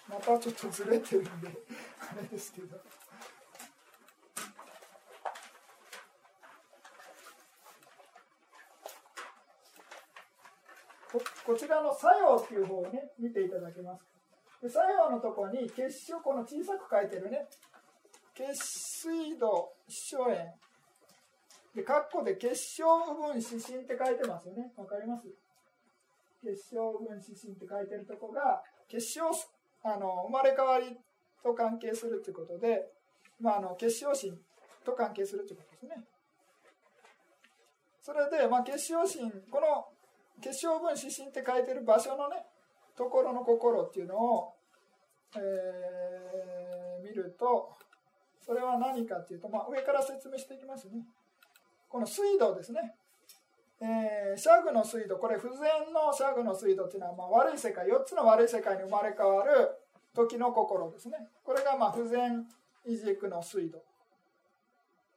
[0.07, 1.29] またちょっとずれてるんで、
[1.99, 2.77] あれですけど。
[11.11, 14.09] ここちらの作用っていう方をね、見ていただけますか。
[14.61, 17.47] で作用のとこに結晶、この小さく書いてるね、
[18.33, 18.53] 結
[19.07, 20.35] 水道、秘書炎、
[21.73, 22.85] で、括弧で結晶
[23.15, 24.71] 分指針って書いてますよね。
[24.77, 25.27] わかります？
[26.43, 29.31] 結晶分指針って書いてるとこが、結晶、
[29.87, 30.97] あの、生まれ変わり
[31.43, 32.91] と関係するということで、
[33.39, 34.35] まあ、あの、結晶心
[34.83, 36.03] と関係するということですね。
[38.01, 39.85] それで、まあ、結晶心、この
[40.41, 42.47] 結晶分指針って書いてる場所のね、
[42.97, 44.53] ところの心っていうのを、
[45.35, 47.71] えー、見ると、
[48.43, 51.05] それは何かっていうと、まあ、上から説明していきますね。
[51.89, 52.95] この水道ですね。
[53.81, 59.69] えー、シャグの水道、これ、不全のシャグの水道っていうのは、まあ、悪い世界、4つの悪い世界に生まれ変わる
[60.15, 61.17] 時の心ですね。
[61.43, 62.45] これが、まあ、不全
[62.85, 63.83] 異軸の水道。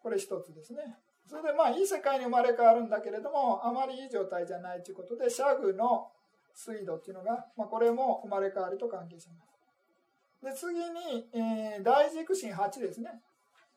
[0.02, 0.96] これ一つですね。
[1.26, 6.08] それで、まあ、いい世界に生まれ変わるんだけれども、あまりいい状態じゃないということで、シャグの
[6.54, 9.48] 水道っていうのが、まあ、これも生まれ変わりと関係します。
[10.42, 13.10] で、次に、えー、大軸心8ですね。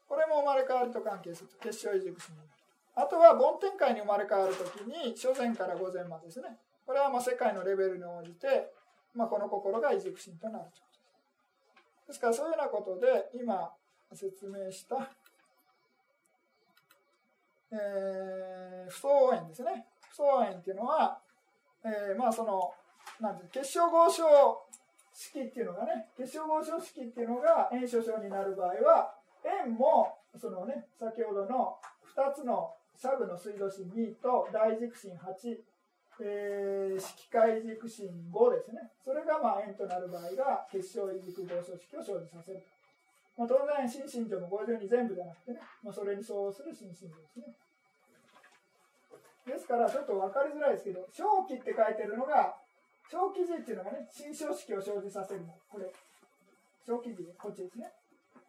[0.08, 2.61] これも生まれ変わりと関係すると、結晶異軸心になる。
[2.96, 6.58] あとは梵天界に生まれ変わるときに、初前から午前までですね。
[6.86, 8.74] これはまあ世界のレベルに応じて、
[9.14, 12.08] まあ、この心が異軸心となるということです。
[12.08, 13.72] ですからそういうようなことで、今
[14.14, 15.10] 説明した、
[17.72, 19.86] えー、不相縁ですね。
[20.10, 21.20] 不相縁っていうのは、
[21.86, 22.74] えー、まあその、
[23.20, 24.24] なんて結晶合唱
[25.14, 29.14] 式っていうのがね、結晶合唱式っていうのが円書章になる場合は、
[29.66, 31.78] 円も、そのね、先ほどの
[32.16, 35.58] 2つのシャグの水道神2と大軸神8、
[36.22, 38.92] えー、色界軸神5ですね。
[39.04, 42.82] それがまあ円となる場合が結晶異軸合唱式を生じさせると。
[43.38, 47.56] まあ、当然、新信条も52全部じゃなくてね、まあ、それに相応する新信条ですね。
[49.48, 52.54] ですから、ちょっと分かりづらいですけど、正気って書いてるのが、
[53.10, 55.58] 正気字っていうのがね、新章式を生じさせるの。
[55.70, 55.92] これ、
[56.86, 57.90] 正気字、こっちですね。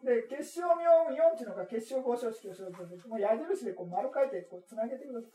[0.03, 3.07] で、結晶妙音4っていうのが結晶合唱式を生じさせる。
[3.07, 5.31] もう矢印でこう丸書いてこうつなげてください。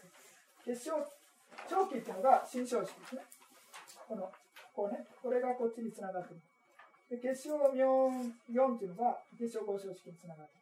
[0.69, 0.93] 結晶、
[1.64, 3.25] 長期っていうのが新章式ですね。
[4.07, 4.31] この、
[4.77, 6.41] こうね、これがこっちにつながってる。
[7.09, 8.12] で結晶明
[8.53, 10.61] 4っていうのが結晶合唱式につながってる。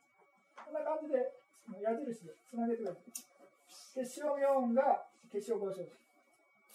[0.54, 1.18] こんな感じで
[1.82, 3.10] 矢印でつなげてください。
[4.06, 5.02] 結晶明が
[5.32, 5.90] 結晶合唱式。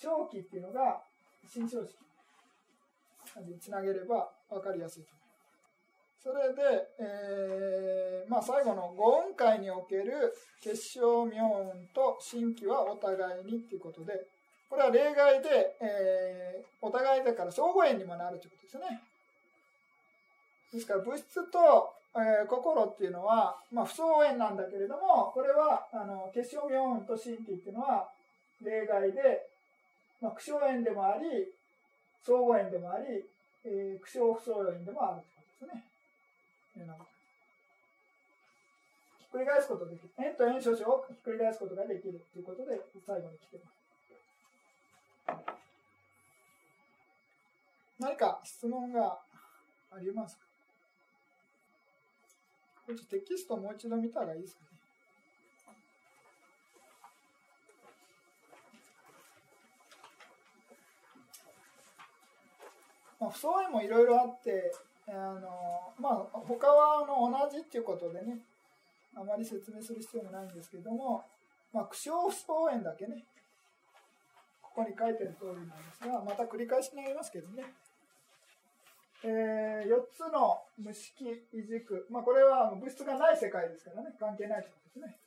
[0.02, 1.00] 長期っていうのが
[1.48, 1.96] 新章式。
[3.62, 5.21] つなげれば分かりやすいと。
[6.24, 6.62] それで、
[7.00, 14.14] えーまあ、最後の五音階における結晶明音と新規はお互いにということで、
[14.70, 19.02] これは例外で、えー、お互いだから相互縁にもなるということですね。
[20.72, 28.08] ですから物質と、えー、心っていうのは、まあ、不相縁なんだけれども、これはあの結晶明音と新規っていうのは
[28.64, 29.42] 例外で、
[30.22, 31.52] まあ、苦笑縁でもあり、
[32.24, 33.26] 相互縁でもあり、
[33.66, 35.22] えー、苦笑不相縁でもある
[35.60, 35.91] ということですね。
[36.80, 37.00] いうなひ
[39.26, 40.10] っくり返すことができる。
[40.20, 43.78] 円と円少々をひっくり返すことができるということで、最後に来てます。
[48.00, 49.20] 何か質問が
[49.92, 50.44] ありますか？
[52.88, 54.68] こっちテキストもう一度見たらいいですかね。
[63.20, 64.74] まあ、不相縁もいろいろあって、
[65.12, 68.40] あのまあ他はあの同じっていうことでね
[69.16, 71.24] あまり説明する必要もないんですけども、
[71.74, 73.24] まあ、苦笑不相縁だけね
[74.62, 77.66] ここに書いてる通りなんですがまた繰り返しになりますけどね、
[79.24, 84.16] えー、4つの無式異軸、まあ、これは物質がない世界ですからね。
[84.20, 85.18] 関係ないということですね。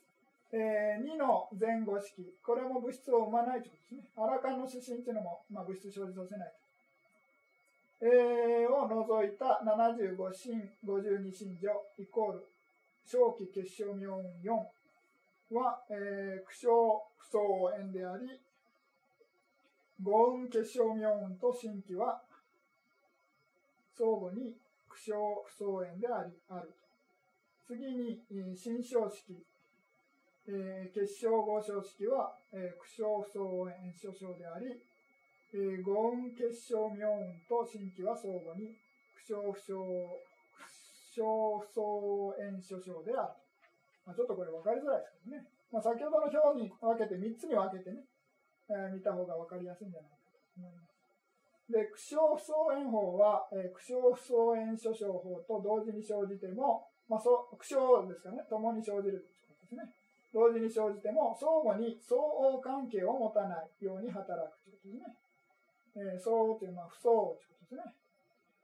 [0.51, 4.09] えー、2の前後式、これも物質を生まないということですね。
[4.17, 6.53] アラカンの指針っていうのも、まあ、物質生じさせない
[8.01, 12.43] えー、を除いた75神52神女イコール
[13.05, 18.39] 正気結晶明音4は、えー、苦笑不相応縁であり
[20.03, 22.21] 五運結晶明音と神気は
[23.97, 24.51] 相互に
[24.89, 26.73] 苦笑不相縁でありある。
[27.65, 28.21] 次に
[28.55, 29.33] 新章式、
[30.47, 34.67] えー、結晶合唱式は、えー、苦笑不相応縁諸章であり
[35.53, 38.75] えー、五運結晶明運と新規は相互に
[39.13, 43.45] 不詳不詳不詳不相炎諸症である。
[44.05, 45.47] まあ、ちょっとこれ分かりづらいですけどね。
[45.71, 48.05] まあ、先ほどの表に分けて、3つに分けてね、
[48.69, 50.95] えー、見た方が分かりやすいんじゃないかと思います。
[51.71, 59.89] で、苦笑不相炎法は、えー、苦笑不相炎諸症法と同時に生じても、まあ、そ苦笑ですかね、共に生じるということですね。
[60.33, 65.24] 同時に生じても、相互に相応関係を持たないように働くということですね。
[65.95, 67.95] えー、相というのは不相応ということですね。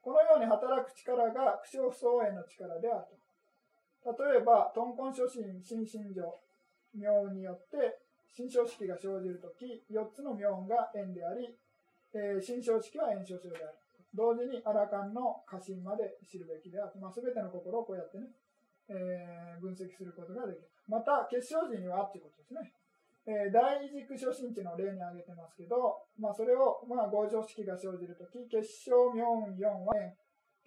[0.01, 4.15] このように働く力が苦笑不相応の力であると。
[4.17, 6.25] 例えば、豚根初心、心身上、
[6.97, 8.01] 妙によって
[8.33, 11.55] 心象式が生じるとき、4つの妙が縁であり、
[12.13, 13.77] えー、心象式は縁象症である。
[14.13, 16.99] 同時にアラカンの過信まで知るべきである。
[16.99, 18.27] まあ、全ての心をこうやってね、
[18.89, 20.67] えー、分析することができる。
[20.89, 22.73] また、結晶時にはということですね。
[23.31, 29.23] えー、第一軸初心地の例に挙げてますけど、まあ、それを、まあ、合唱式が生じるとき、結晶明
[29.55, 30.11] 4は円、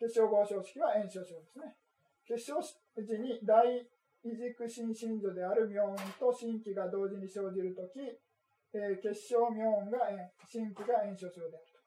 [0.00, 1.76] 結晶合唱式は円少々ですね。
[2.24, 3.84] 結晶時に第
[4.24, 5.84] 一軸新信女である明
[6.18, 8.00] と新規が同時に生じるとき、
[8.72, 11.84] えー、結晶明が円、新規が円少々であると。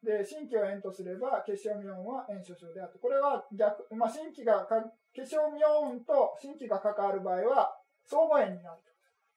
[0.00, 2.98] で、新規を円とすれば、結晶明は円少々であると。
[2.98, 4.80] これは逆、まあ、新規がか
[5.12, 5.60] 結晶明
[6.08, 7.76] と新規が関わる場合は、
[8.08, 8.80] 相互円になる。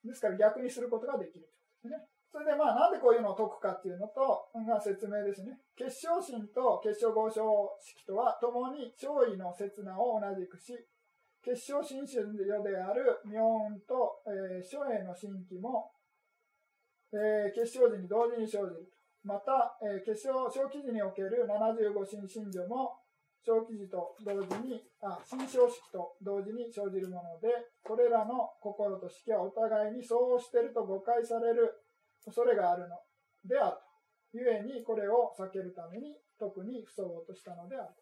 [0.03, 1.47] ですから逆にすることができる
[1.81, 1.95] とね。
[2.33, 5.61] それでまあなんでこういうのを解くかっていうのと、が説明ですね。
[5.77, 7.45] 結晶心と結晶合唱
[7.79, 10.73] 式とは共に勝意の刹那を同じくし、
[11.45, 15.91] 結晶心春女である明雲と、えー、諸栄の神器も、
[17.13, 18.89] えー、結晶時に同時に生じる。
[19.23, 23.02] また、えー、結晶小記事における75神神女も
[23.45, 27.47] 小記事と同時に、あ、新小式と同時に生じるもので、
[27.83, 31.83] これらの心と式はお互いに相応していると誤解される
[32.23, 32.95] 恐れがあるの
[33.43, 33.93] であると。
[34.33, 37.93] ゆえに、これを避けるために、特に不相応としたのである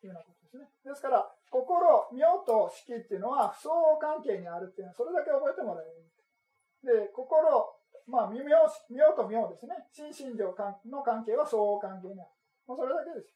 [0.00, 0.68] というようなことですね。
[0.84, 6.10] ですから、心、妙と式っていうのは不相応関係にあるっていうのは、それだけ覚えてもらえる。
[6.82, 7.40] で、心、
[8.06, 9.88] まあ、妙妙と妙ですね。
[9.92, 10.52] 心身情
[10.90, 12.30] の関係は相応関係にある。
[12.66, 13.32] もうそれだけです。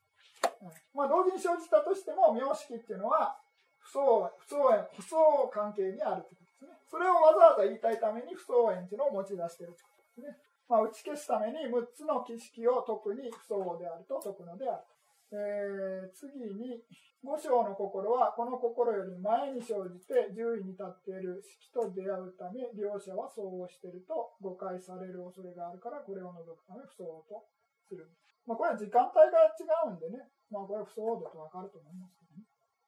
[0.94, 3.36] まあ、同時に生じたとしても、名式っていうのは
[3.78, 5.20] 不相不相、不相
[5.52, 6.70] 関係にあるということですね。
[6.88, 10.36] それをわざわざ言いたいために不相縁っていうのを持ち出しているということですね。
[10.68, 14.84] まあ、打ち消すために6つの儀式を特に不相応であると解くのである。
[15.32, 16.84] えー、次に、
[17.24, 27.48] 五章の心はこの心より前に生じて獣医に立っている式と出会うため両者は相応していると誤解される恐れがあるからこれを除くため不相応と
[27.88, 28.12] する。
[28.46, 32.44] まあ、これは時間帯が違うんでね、まあ、これは不相応だとわかると思いますけどね。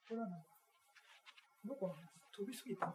[0.08, 0.44] これは何
[1.64, 2.94] どこなの話飛びすぎた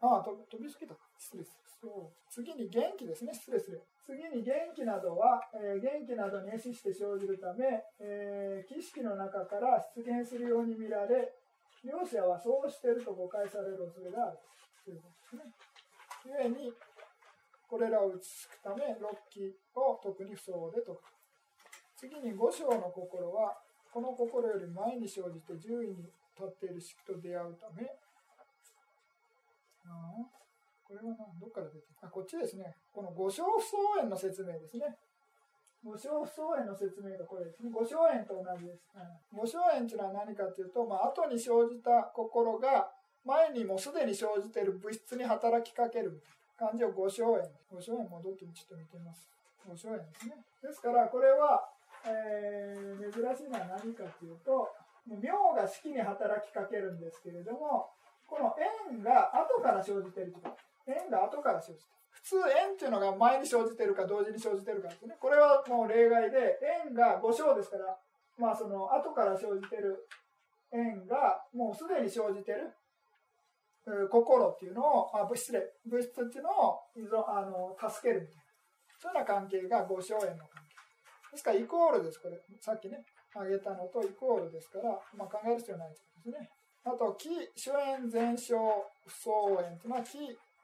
[0.00, 0.94] ああ、飛びすぎた。
[1.18, 1.64] 失礼する。
[1.80, 2.16] そう。
[2.30, 3.32] 次に元気ですね。
[3.34, 3.82] 失礼する。
[4.04, 7.64] 次に元気などは、えー元気などに壊死して生じるため、
[8.00, 11.32] えー儀式の中から出現するように見られ、
[11.84, 14.38] 両者はそうしていると誤解される恐れがある
[14.84, 15.52] ということですね。
[16.24, 16.72] 故に、
[17.68, 21.13] これらを打ちつくため、六期を特に不相応で解く。
[22.04, 23.56] 次に五章の心は、
[23.92, 26.04] この心より前に生じて獣医に
[26.36, 27.88] 立っている式と出会うため、
[29.88, 30.44] ああ
[30.84, 32.76] これは、どっから出てるあ、こっちですね。
[32.92, 34.84] この五章不相縁の説明ですね。
[35.82, 37.70] 五章不相縁の説明がこれですね。
[37.72, 38.84] 五章縁と同じです。
[39.32, 42.92] うん、五章縁というのは何かというと、まあ、後に生じた心が
[43.24, 47.48] 前にもうすでに生じている物質に働きかけるみたいな感じを五章縁。
[47.72, 49.28] 五章縁戻ってちょっと見てみます。
[49.68, 50.36] 五章縁ですね。
[50.62, 51.68] ですから、これは、
[52.06, 52.84] えー
[53.14, 54.68] 珍しいのは何かというと、
[55.06, 57.90] 妙が式に働きかけるんですけれども、
[58.26, 58.54] この
[58.90, 60.56] 円が後から生じてるとか、
[60.88, 61.94] 円が後から生じてる。
[62.10, 65.16] 普通円っていうのが前に生じてるか同時に生じてるかですね。
[65.20, 67.96] これはもう例外で、円が5章ですから、
[68.38, 70.08] まあその後から生じてる
[70.72, 72.72] 円がもうすでに生じてる
[74.10, 78.42] 心っていうのを、あ物質で、物質っていうのを依存あの助けるみたいな。
[78.98, 80.53] そういうような関係が五章円の関。
[81.34, 82.38] ですからイコールです、これ。
[82.60, 83.02] さっきね、
[83.34, 86.50] 挙げたのとイコールですから、まあ、考える必要ないということですね。
[86.84, 88.54] あと、気、主円、全小、
[89.06, 90.18] 不相円というのは、気、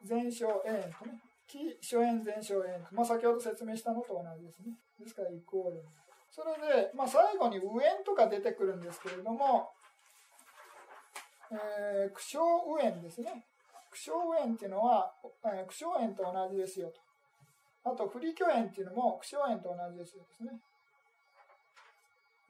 [0.04, 1.18] 全小円とね、
[1.48, 4.78] 気、主円、全小円と、まあ、先ほど説明したのと同じですね。
[4.98, 5.82] ですから、イコール。
[6.30, 9.72] それで、まあ、最後に右円とか出てくるんですけれども、
[11.50, 13.44] えー、苦笑右円ですね。
[13.90, 15.12] 苦笑右円っていうのは、
[15.44, 17.00] えー、苦笑円と同じですよと。
[17.84, 20.60] あと、不利虚円っていうのも苦笑円と同じですよですね。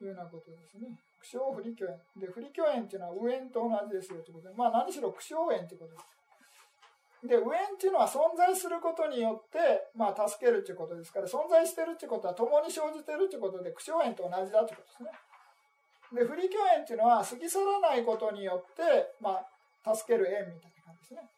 [0.00, 0.88] いうようなことですね。
[1.20, 2.20] 苦笑不利虚円。
[2.20, 7.28] で、不利虚円っていうのは右円と同じですよということで、まあ何しろ苦笑円ということです。
[7.28, 15.12] で、右円っていうのは存在することによって、まあ助けるということですから、存在してるっていうことは共に生じてるということで、苦笑円と同じだということですね。
[16.16, 19.38] で、不利虚円っていうのは過ぎ去らないことによって、ま
[19.84, 21.28] あ助ける円みたいな感じですね。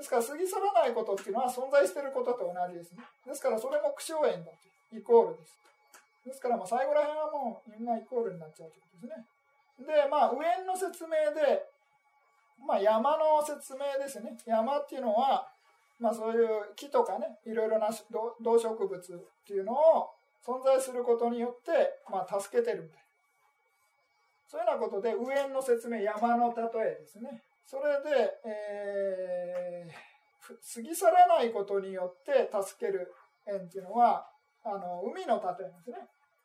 [0.00, 3.04] ですから過ぎ去らないことっていうのは存在していることと同じですね。
[3.28, 5.60] ですからそれも苦笑円だとイコールです。
[6.24, 9.28] ですからまあ最後ら辺はもうみんなイコールになっちゃうということですね。
[9.84, 11.68] で、まあ上の説明で、
[12.64, 14.36] まあ山の説明ですね。
[14.46, 15.46] 山っていうのは、
[16.00, 20.08] まあそういう木とかね、いろいろな動動植物っていうのを
[20.40, 23.04] 存在することによって、まあ助けてるみたいな。
[24.48, 27.42] そういうようなことで、上の説明、山の例えですね。
[27.66, 30.10] それで、えー
[30.74, 33.12] 過ぎ去らないことによって助ける
[33.46, 34.26] 円っていうのは、
[34.64, 35.96] あの、海の例えですね。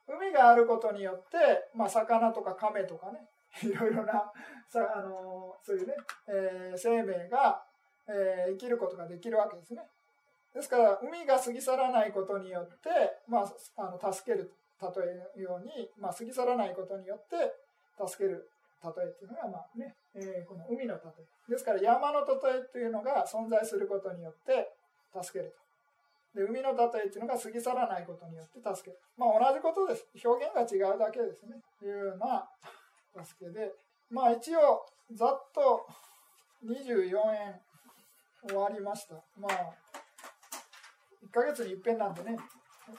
[0.07, 1.37] 海があることによって、
[1.73, 3.27] まあ、魚とか亀とかね、
[3.63, 4.31] いろいろな、
[4.69, 5.95] さあの、そういうね、
[6.27, 7.65] えー生命が、
[8.07, 9.89] えー生きることができるわけですね。
[10.53, 12.89] ですから、海が過ぎ去らないことによって、
[13.27, 17.53] まあ、あの助ける、例えるように、まあ、過ぎ去らないことによって、
[18.07, 18.49] 助ける
[18.93, 21.51] 例えっていうのが、まあね、えーこの海の例え。
[21.51, 24.75] ですから、山の例えというのが存在することによって
[25.13, 25.55] 助ける
[26.33, 26.39] と。
[26.39, 28.99] で、海の例えっていうのが過ぎ去らないことによって助ける。
[29.17, 30.05] まあ、同じことです。
[30.25, 31.61] 表現が違うだけですね。
[31.81, 32.49] いうような
[33.23, 33.71] 助けで。
[34.09, 35.87] まあ、一応、ざっと
[36.65, 37.61] 24円
[38.47, 39.15] 終わりました。
[39.37, 39.73] まあ、
[41.23, 42.37] 1ヶ月に一遍なんでね、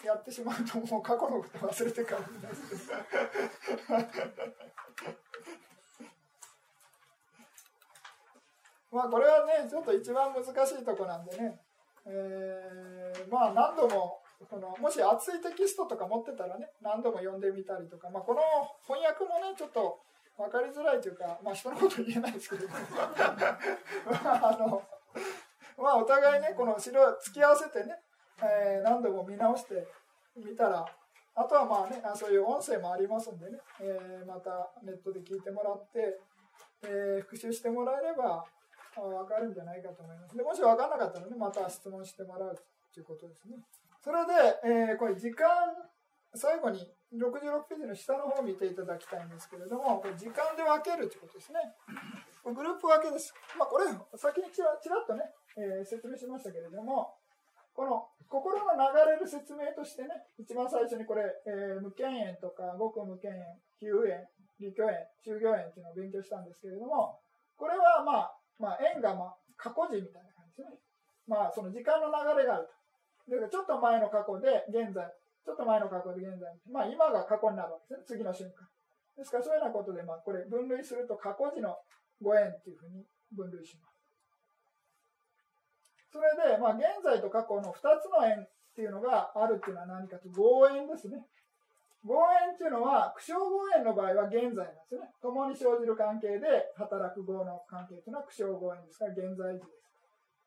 [0.05, 2.91] やってしまうともう過去のこと忘れてからになるんです
[8.93, 11.61] まあこれはね、ちょっと一番難しいとこなんでね、
[12.07, 18.41] えーまあ何度も、このもし熱いテキストとか持ってたらね、何度も読んでみたりとか、まあこの
[18.87, 19.99] 翻訳もね、ちょっと
[20.37, 22.77] 分かりづらいというか、まあ人のこと言えないですけど、ま
[24.47, 24.83] ああの、
[25.79, 28.01] まあお互いね、この資料付き合わせてね、
[28.43, 29.87] えー何度も見直して
[30.37, 30.87] みたら、
[31.35, 36.21] あとはまあね、あそういう音声もありますんでね、えーまたネットで聞いてもらって、
[36.83, 38.45] えー復習してもらえれば
[39.03, 40.37] 分かるんじゃないかと思います。
[40.37, 42.57] でもし分かんなかったらね、また質問してもらう
[42.93, 43.57] ということですね。
[44.03, 44.33] それで、
[44.65, 45.49] えーこれ時間、
[46.35, 46.79] 最後に
[47.15, 51.61] 66ページの下の方を見ていただきたいんですけれども、これ時間で分けるということですね。
[52.45, 53.35] グループ分けです。
[53.59, 53.87] まあこれ、
[54.17, 55.25] 先にちらちらっとね、
[55.57, 57.17] えー説明しましたけれども、
[57.75, 64.29] この心の流れる説明としてね、一番最初にこれ、えー無権縁とか、極無権縁、比喩縁、
[64.61, 67.19] 利虚縁、中行縁っていうのを勉強したんですけれども、
[67.57, 70.79] これはまあ、まあ、縁がまあ、過去時みたいな感じですね。
[71.27, 72.77] まあ、その時間の流れがあると。
[73.27, 75.11] ちょっと前の過去で、現在、
[75.45, 76.47] ちょっと前の過去で現在。
[76.71, 78.19] まあ今が過去になるわけですね。
[78.19, 78.67] 次の瞬間。
[79.17, 81.79] ですからそういうようなことで、まあこれ分類すると過去時の
[82.23, 83.95] ご縁っていうふうに分類します。
[86.11, 91.27] それで、まあ現在と過去の2つの縁っていうのがあるっていうのは何かというと、合縁ですね。
[92.05, 95.09] 合縁っていうのは、苦笑合縁の場合は現在なんですね。
[95.23, 99.87] 共に生じる関係で働く合の関係というのは苦笑合縁ですから、現在時です。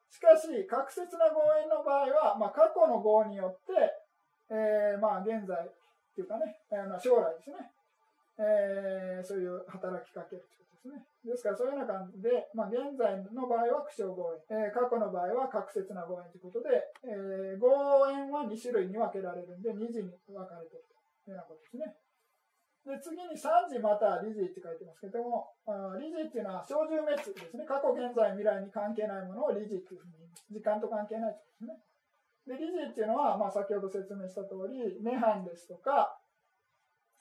[0.10, 3.74] しかし、確切な合縁の場合は、まあ、過去の合によって、
[4.50, 5.70] えー、まあ、現在っ
[6.16, 7.70] ていうかね、えー、将来ですね、
[8.40, 11.06] えー、そういう働きかけるということですね。
[11.30, 20.90] ですから、そういうような感じで、まあ、現在の場合は苦笑合縁、えー、過去の場合は確切な合縁ということで、えー、合縁は2種類に分けられるんで、2次に分かれている
[21.30, 21.96] いうようなことですね。
[22.86, 25.54] で、次に3次また理事って書いてますけども、
[26.02, 27.66] 理事っていうのは小獣滅ですね。
[27.68, 30.20] 過去、現在、未来に関係ないものを理事っていうふうに。
[30.50, 31.78] 時間と関係ないというこ
[32.48, 32.58] とですね。
[32.58, 36.18] で、理事っていうのは、まあ先ほど説明した通り、涅槃ですとか、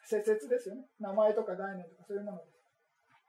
[0.00, 0.88] 施設ですよね。
[0.98, 2.58] 名前とか概念とかそういうものです。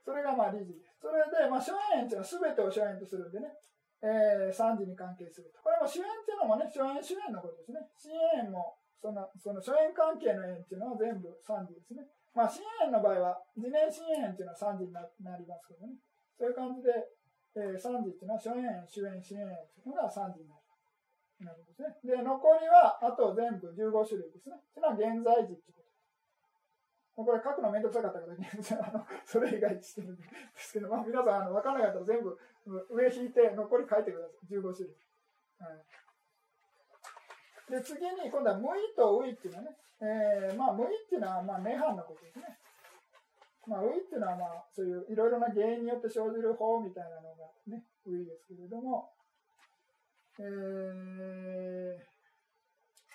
[0.05, 0.95] それがまあ理事です。
[1.03, 3.51] それで、まあ、諸縁っていうのは全てを諸縁とするんでね、
[3.99, 5.59] えー、三次に関係すると。
[5.59, 7.83] これも主縁っていうのもね、諸縁主縁のことですね。
[7.99, 12.03] 親縁も、その、その諸縁関係の縁っていうのは全部三次ですね。
[12.35, 15.01] まあ、親縁の場合は、次年親縁っていうのは三次にな
[15.37, 15.95] りますけどね。
[16.37, 16.91] そういう感じで、
[17.55, 20.61] えー、三次っていうのは諸縁、主縁、親縁っていうのが三次になる。
[21.39, 21.95] なるほどですね。
[22.03, 24.59] で、残りは、あと全部15種類ですね。
[24.59, 25.89] っていうのは現在時っていうこと。
[27.19, 30.23] これ書くのめんどくさかったから、あのそれ以外にしてるんで
[30.55, 32.39] すけど、まあ、皆さん、あの分からなかったら全部
[32.91, 34.55] 上引いて、残り書いてください。
[34.55, 34.95] 15種類。
[35.59, 36.08] はい
[37.69, 42.57] で、次に、今度は無意とウイっていうのはね、えー、まあ、無意っていうのは、まあ、涅槃のことですね。
[43.67, 49.13] まあ、ウイっていうのは、まあ、そういういろいろな原因によって生じる法みたいなのがね、ウイですけれども、
[50.39, 51.99] えー、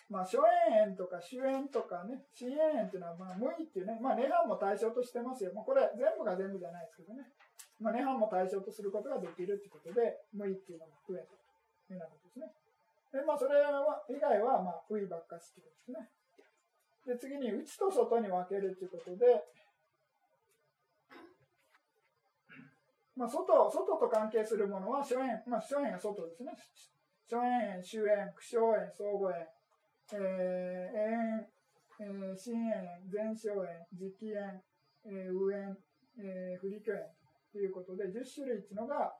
[0.09, 0.38] まあ、諸
[0.70, 5.50] 縁縁とか主縁とかね、親縁縁っていうのは、まあ、無意っていうね、まあ、涅槃も対象としてますよ。
[5.55, 7.26] まあ、これ、全部が全部じゃないですけどね。
[7.80, 11.34] まあ、涅槃も対象とすることができるってことで、無意っていうのも増えたと
[11.90, 12.52] いうようなことですね。
[13.14, 16.10] で、まあ、それは以外は、まあ、不意ばっかしってことですね。
[17.06, 19.44] で、次に、内と外に分けるということで、
[23.14, 26.50] まあ、外、外と関係するものは、諸縁、まあ、諸縁が外ですね。
[27.30, 29.46] 諸縁、周縁、苦笑縁、相互縁、
[30.12, 34.60] えー、縁、えー、新縁、前哨縁、直縁、
[35.06, 35.78] えー、右縁、
[36.18, 37.06] えー、不利挙縁
[37.52, 39.14] ということで、10種類っていうのが、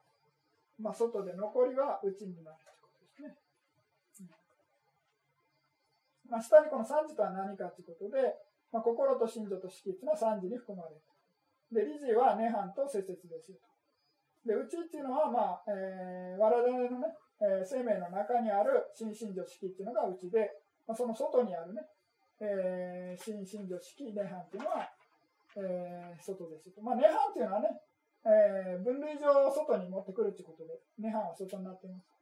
[0.77, 2.64] まあ、外で残りは内になる。
[6.29, 8.35] まあ、下にこの三次とは何かということで、
[8.71, 11.01] まあ、心と心情と色っていうのは三次に含まれる。
[11.71, 13.75] で、理事は涅槃と節々ですよと。
[14.45, 20.51] で、内っていうのは、まあ、えー、我々のね、えー、生命の中にある心身情色っていうのが内で、
[20.87, 21.81] まあ、その外にあるね、
[22.39, 24.89] えー、心身情色、涅槃っていうのは、
[25.57, 26.81] えー、外ですよと。
[26.81, 27.81] まあ、涅槃っていうのはね、
[28.25, 32.14] えー、分類上外に持ってくるっていうことで、涅槃は外になっています。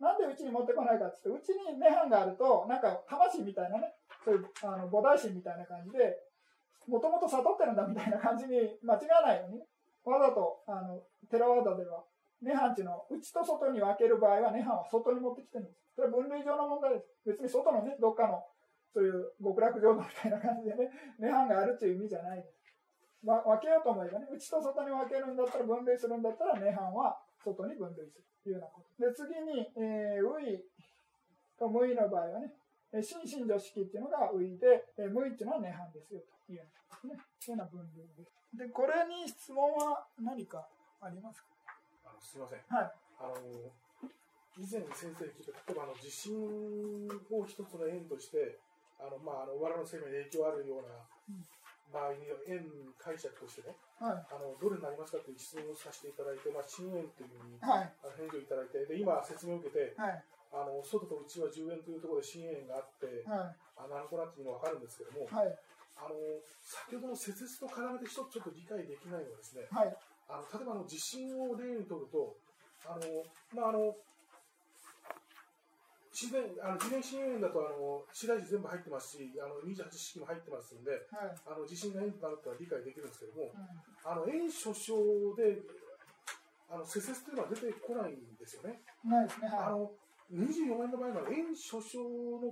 [0.00, 3.94] なんでうちに持ってこないかって言って、うちに涅槃があると、なんか魂みたいなね、
[4.24, 6.20] そういうあの菩提心みたいな感じで、
[6.86, 9.66] もともと悟ってるんだみたいな感じに間違わないように、ね、
[10.04, 12.04] わざと、あの、テラワーダでは、
[12.44, 15.80] 涅槃っていうの内と外に分ける場合は、涅槃は外に持ってきてるんです。
[15.96, 17.08] それは分類上の問題です。
[17.24, 18.44] 別に外のね、どっかの、
[18.92, 22.54] そういう極楽浄土みたいな感じでね、涅槃があるっていう意味じゃないです。
[23.24, 28.26] 分けようと思えばね、内と外に分けるんだったら、分類するんだったら、涅槃は外に分類する。
[28.46, 28.90] いうようなこと。
[28.98, 30.62] で、次に、えー、ウイ
[31.58, 32.54] と無意の場合はね、
[33.02, 37.18] 心身女式っていうのがウイで、えー、無意っていうのは涅槃ですよというようなね。
[37.18, 38.30] ような分類です。
[38.54, 40.68] で、これに質問は何か
[41.02, 41.74] ありますか？
[42.06, 42.62] あのすみません。
[42.70, 42.92] はい。
[43.18, 43.34] あの
[44.56, 46.32] 以前先生に聞いた、例えばあの地震
[47.30, 48.58] を一つの縁として、
[48.98, 51.04] あのまあ、あの我々の生命に影響あるような
[51.92, 52.62] 場合に縁
[52.98, 60.18] 解釈としてね、はい、あのどれになりますかという質問をさせていただいて、まあ、新縁というふうに、はい、あの返事をいただいて、で今、説明を受けて、はい、
[60.52, 65.52] あの外と内は10円というところで新縁があって、はい、あなるほどなっていうのが分かるんですけども、はい、
[66.00, 66.16] あの
[66.64, 69.92] 先ほどの説説と絡めて一つちょっと理解できないのはですね、はい、
[70.28, 72.36] あの例えばあの地震を例にとると、
[72.88, 73.96] あのまああの
[76.16, 83.60] 自然、あの、自然支援だと、あの、市大寺全部入ってますし、あの、28式も入ってますんで、はい、あの、地震が縁となるとは理解できるんですけども、うん、
[84.00, 84.96] あの、縁所掌
[85.36, 85.60] で、
[86.72, 88.80] あの、施設というのは出てこないんですよね。
[89.04, 89.48] ないですね。
[89.52, 89.92] はい、あの、
[90.32, 92.48] 24年の場合の縁所掌の、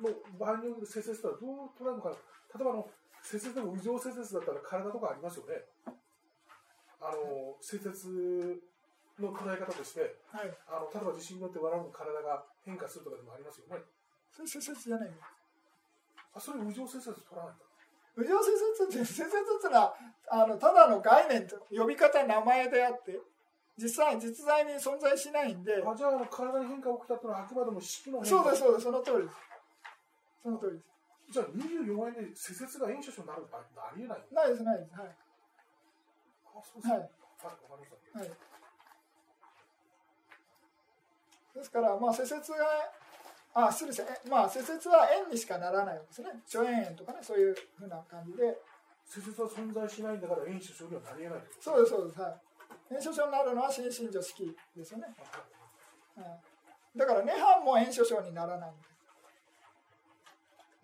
[0.00, 2.16] の場合による施設とはどう捉えるのか、例
[2.62, 2.88] えばあの、
[3.20, 5.68] 施設でも異常施設だったら体とかありますよね。
[6.96, 8.08] あの、施設
[9.20, 13.66] の捉え方として、はい、あの例えば地震によって我々の体が変化するとかでもありますよ。
[13.68, 13.82] ね。
[14.30, 15.10] それ施設じゃない
[16.34, 17.64] あそれ右上接節取らないんだ。
[18.16, 19.94] 右上接節って接節ってのは
[20.30, 23.18] あのただの概念と呼び方名前であって
[23.76, 28.28] 実際実在に存在しないんであじゃあ体に変化が起きたってのはあくまでも式の変化。
[28.28, 29.36] そうですそうですその通りです。
[30.42, 30.86] その通りです。
[31.30, 35.08] じゃあ24円で施設が炎症症になるってありえないないですないですはい。
[35.08, 37.10] あそうですはいね
[37.42, 37.54] はい。
[37.70, 38.34] わかりました。
[38.34, 38.49] はい
[41.54, 42.56] ですからまあ施設が
[43.52, 46.28] あ失ましたえまあ施設は円にしかならないわけですね。
[46.46, 48.56] 諸円円とかねそういうふうな感じで。
[49.10, 52.40] 施設は存在しないんだから炎症症にはなりえないそうですそうですはい。
[52.90, 55.06] 炎症症になるのは心身女式ですよね、
[56.14, 56.22] は
[56.94, 58.70] い、だから涅槃も炎症症にならない。
[58.70, 58.90] んです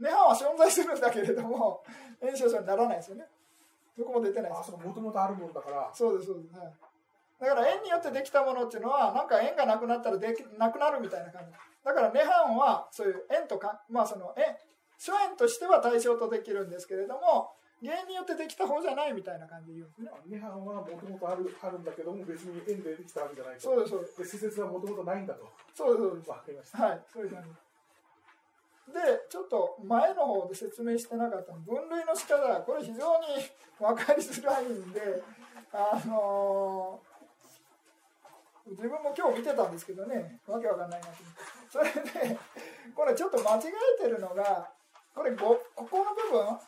[0.03, 1.85] 涅槃は存在するんだけれども
[2.21, 3.27] 炎症症にならないですよね。
[3.97, 4.61] どこも出てないです。
[4.63, 5.91] あそうもともとあるもんだから。
[5.95, 6.73] そうですそうです、はい、
[7.41, 11.53] だから円によってできたものっていうのはなんか円がなくなったらできなくなるみたいな感じ。
[11.85, 14.57] だから涅槃はそういう円とかまあその円
[14.99, 17.53] 諸円としては対象とできるんですけれども
[17.85, 20.11] 原因によってできた方じゃないみたいな感じで言うんですね。
[20.31, 23.61] 涅槃はもともとあるあるんだけども別に縁でできたわけじゃないと。
[23.61, 24.19] そうですそうです。
[24.19, 25.45] で施設はもともとないんだと。
[25.75, 26.19] そうですそう。
[26.19, 26.83] ですわかりました。
[26.83, 28.93] はいそういう感じ。
[28.93, 33.27] でちょっと前の方で説明してなかったの分類の仕方これ非常に
[33.79, 35.23] 分かりづらいんで
[35.73, 37.16] あのー
[38.67, 41.13] 自分も今日見てたんですけどねわけわかんないなと
[41.79, 42.03] 思って。
[42.03, 42.39] それで
[42.95, 43.61] これちょっと間違
[44.01, 44.69] えてるのが
[45.15, 46.59] これごここの部分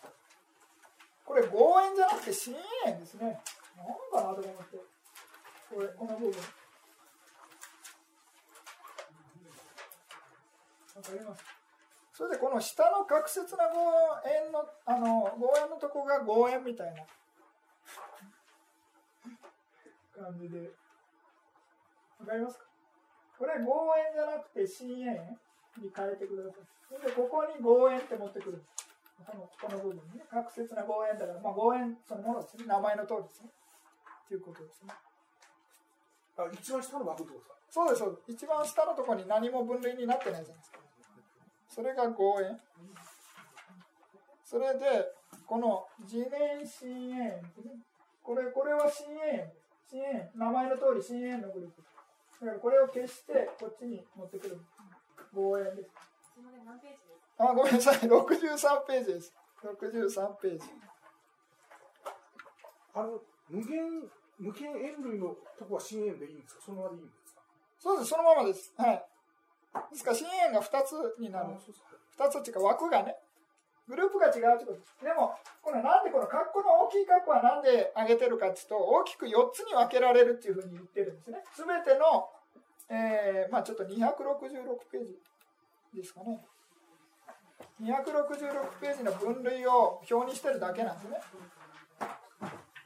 [1.24, 2.55] これ合円じゃなくて深
[2.86, 3.38] 円ですね。
[3.76, 4.78] なんかなと思って。
[5.74, 6.40] これこの部分。
[10.96, 11.44] わかります。
[12.14, 17.03] それでこの下の確切な合円のあの合円のとこが合円みたいな。
[20.16, 20.88] 感じで。
[22.20, 22.64] わかりますか？
[23.38, 25.38] これ合円じゃなくて深円
[25.78, 27.06] に変えてください。
[27.06, 28.62] でここに合円って持ってくる。
[29.26, 30.24] このこの部分にね。
[30.30, 32.64] 確切な合円だからまあ合円そのものですね。
[32.66, 33.50] 名前の通りですね。
[33.50, 34.94] っていうことですね。
[36.38, 37.54] あ一番下の枠ってことですか？
[37.70, 38.44] そうですそうです。
[38.44, 40.78] 一番下のところに何も分類になってないじゃないですか。
[41.68, 42.58] それが合円
[44.44, 45.12] それで
[45.46, 47.38] この次年深円
[48.22, 49.52] これこれは深円
[49.88, 51.82] 深円名前の通り深円のグループ
[52.41, 54.61] だからこれを消してこっちに持ってくる
[55.34, 55.91] 合円です。
[57.39, 57.97] あごめんなさい。
[57.97, 59.34] 63ページです。
[59.62, 60.64] 63ページ。
[62.95, 64.09] あの無限
[64.39, 66.62] 無限円類のとこは深円でいいんですか？
[66.66, 67.43] そのままでいいんですか？
[67.80, 68.11] そうです。
[68.11, 68.72] そのままです。
[68.76, 69.05] はい。
[69.93, 71.47] ですから深円が2つになる。
[71.47, 73.16] あそうですか2つっていうか枠がね
[73.89, 74.95] グループが違うってことです。
[75.03, 81.43] でもこれなんでこの括弧の大きい括弧はなんで上げてるかっていうと大きく4つに分けられるっていうふうに言ってるんですね。
[81.57, 82.28] 全ての、
[82.91, 83.97] えーまあちょっと266
[84.93, 85.18] ページ
[85.95, 86.45] ですかね。
[87.80, 91.20] 266ページの分類を表にしてるだけなんですね。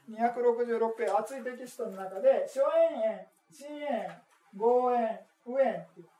[0.09, 2.61] 266ページ厚いテキストの中で諸
[2.95, 4.21] 円円深円
[4.55, 6.12] 合円右円っていう。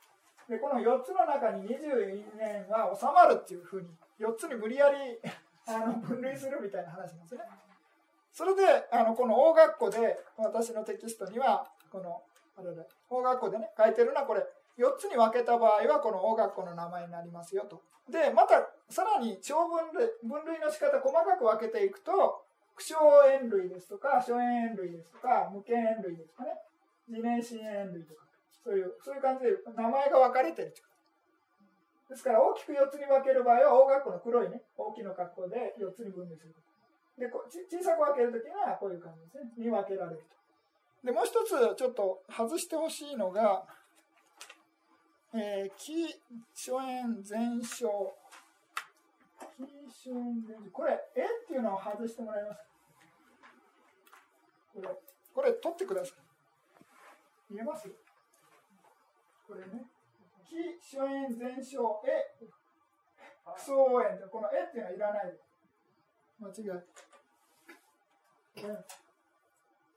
[0.48, 3.88] でこの4つの中に22年が収まるっていうふうに
[4.20, 5.18] 4つに無理やり
[5.66, 7.40] あの分類するみたいな話なんですね。
[8.32, 12.22] それであのこの大学校で私のテキストにはこの
[12.56, 14.44] あれで大学校でね書いてるのはこれ
[14.76, 17.80] 4つに分けた場合はこの大学校の名前になりますよと。
[18.10, 22.44] でまたさらに小分類分類の仕方細かく分けていくと
[22.76, 22.96] 苦小
[23.28, 26.50] 円類ですとか諸円円類ですとか無限円類ですとかね
[27.06, 28.24] 次年新円類とか
[28.64, 30.80] そういうそういう感じで名前が分かれてるて
[32.08, 36.54] ですから大きく4つに分ける場合は大学校の黒いね大きな格好で4つに分類する。
[37.18, 39.52] でこち小さく分けるときにはこういう感じですね。
[39.56, 41.06] に分けられると。
[41.06, 43.66] でもう一つちょっと外してほしいのが
[45.36, 46.06] えー、気
[46.54, 48.14] 初円全小
[49.58, 52.60] 気初円全小これ「え」っていうのを外してもらいます。
[54.72, 54.88] これ
[55.34, 57.52] これ取ってください。
[57.52, 57.88] 見えます？
[59.54, 59.86] これね。
[60.42, 60.56] 気
[60.96, 62.34] 初円全小「え」
[63.56, 65.38] 総円この「え」っていうのはいらない。
[66.40, 66.80] 間違い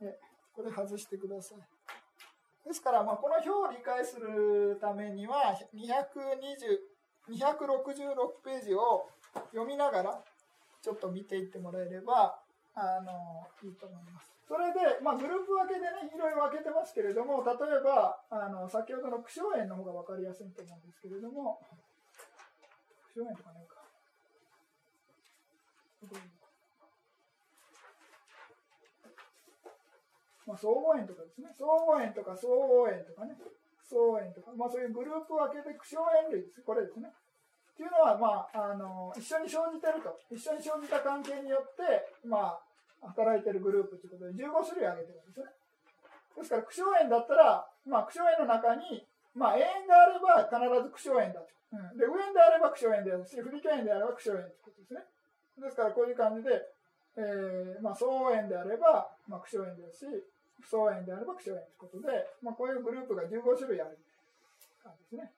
[0.02, 0.20] え
[0.54, 1.58] これ外してください。
[2.68, 9.10] ですから、まあ、この表を理解するためには266ページを
[9.52, 10.24] 読みながら
[10.82, 12.40] ちょっと見ていってもらえれば
[12.76, 14.37] あのいいと思います。
[14.48, 21.60] それで、まあ、グループ分けでねいろいろ分けてますけれども例えばあの先ほどの苦笑円の方が分かりやすいと思うんですけれども
[23.12, 23.76] 苦笑円とかないか。
[30.48, 31.52] まあ、総合円とかですね。
[31.52, 33.36] 総合円とか総合円とかね。
[33.84, 36.62] 総円とか、まあそういうグループ分けで苦笑円類です。
[36.62, 37.12] これですね。
[37.12, 42.67] っていうのは、まあ、あの一緒に生じてると一緒に生じた関係によって、まあ、
[43.02, 45.46] 働いてるグループということで15種類挙げてるんですね。
[46.38, 55.02] ですから苦笑園だったら、まあ、苦笑園の中に、まあ、永遠であれば必ず苦笑園だと、うん、で右縁であれば苦笑園であるし不利教園であれば苦笑園ということですね。
[55.58, 56.62] ですからこういう感じで、
[57.18, 60.10] えーまあ、相応園であれば、まあ、苦笑園ですし
[60.62, 63.98] 不相園であれば苦笑園ということで、まあ、こういうグループが15種類ある
[64.86, 65.34] 感じですね。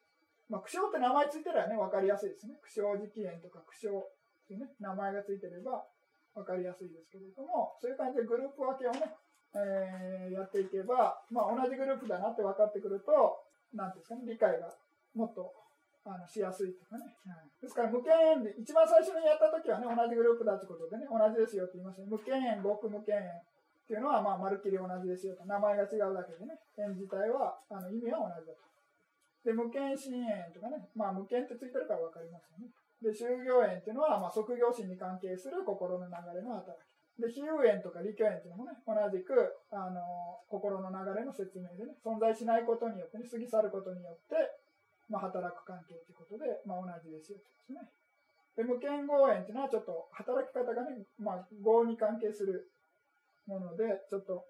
[0.50, 2.58] まあ、苦笑って名前ついてればね、分かりやすいですね。
[2.58, 5.86] 苦笑磁気炎とか苦笑ってね、名前がついてれば
[6.40, 9.12] 分かりやすいですけれども、そういう感じでグループ分けをね、
[9.56, 13.12] えーやっていけば、まあ、同じグループだなって分かってくると、
[13.74, 14.72] なんですかね、理解が
[15.14, 15.52] もっと
[16.06, 17.06] あのしやすいというかね。
[17.62, 22.08] ですから、無権縁で、一番最初にやった時はね、同じグループだということでね、同じですよって言いましたね。
[22.10, 23.44] 無権縁、極無権縁っ
[23.90, 25.46] ていうのは、まあ、まるっきり同じですよと。
[25.46, 28.70] 名前が違うだけでね、縁自体は、あの意味は同じだと。
[29.44, 32.70] で、無権心炎とかね、まあ無権ってついてるから分かりますよね。
[33.02, 36.90] で、就業炎っていうのは、まあ、即業心に関係する心の流れの働き。
[37.20, 39.36] で、比喩炎とか利虚炎っていうのもね、同じく、
[39.72, 44.36] あの、心の流れの説明でね、存在しないことによってね、過ぎ去ることによって、
[45.10, 47.92] まあ、働く関係ということで、まあ、同じですよということですね。
[48.56, 52.72] で、無権合炎っていうのはちょっと働き方がね、まあ、合に関係する
[53.48, 54.46] もので、ちょっと、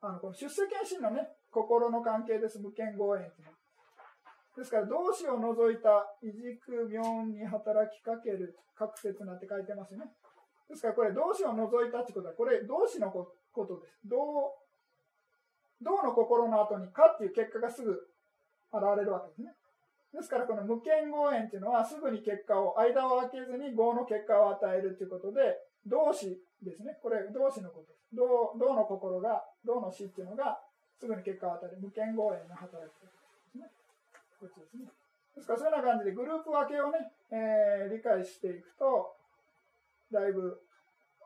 [0.00, 3.57] あの、この出世検診のね、心の関係です、無権合炎っていうのは。
[4.58, 10.10] ですから、動詞を除いた、異軸妙に働きかける、各説なって書いてますね。
[10.68, 14.00] ですから、これ、動詞を除いたってことは、これ、動詞のことです。
[14.04, 14.58] 動、
[15.80, 17.92] 動の心の後に、かっていう結果がすぐ
[18.74, 19.54] 現れるわけですね。
[20.12, 25.54] ですから、この無権合炎っていうのは、すぐに結果を、間を空けずに合の結果を与えるということで、
[25.86, 26.98] 動詞ですね。
[27.00, 28.16] これ、動詞のことです。
[28.16, 30.58] 動動の心が、動の死っていうのが、
[30.98, 33.06] すぐに結果を与える無権合炎の働きで
[33.52, 33.70] すね。
[34.38, 34.86] こっちですね。
[35.34, 39.14] ですから、そういうような感じでグループ分けをね、えー理解していくと、
[40.12, 40.62] だいぶ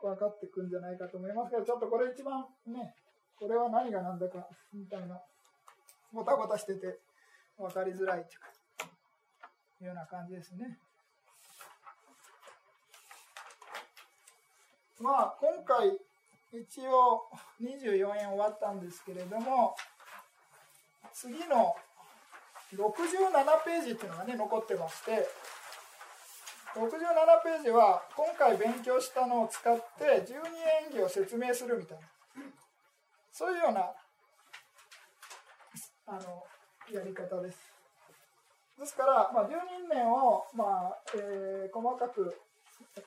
[0.00, 2.94] 分かってくんじゃないかと思いますけど、ちょっとこれ一番ね、
[3.38, 5.20] これは何が何だか、みたいな、
[6.12, 6.98] ボタボタしてて
[7.58, 8.46] 分かりづらいというか、
[9.80, 10.78] いうような感じですね。
[15.00, 15.98] まあ、今回、
[16.52, 17.28] 一応
[17.60, 19.74] 24円終わったんですけれども、
[21.12, 21.74] 次の
[23.64, 25.28] ページっていうのがね、残ってまして、
[26.74, 26.88] 67
[27.44, 30.40] ページは今回勉強したのを使って十二
[30.88, 32.04] 演技を説明するみたいな、
[33.30, 33.92] そういうような、
[36.06, 36.44] あの、
[36.90, 37.58] やり方です。
[38.78, 42.34] ですから、まあ、十人年を、まあえー細かく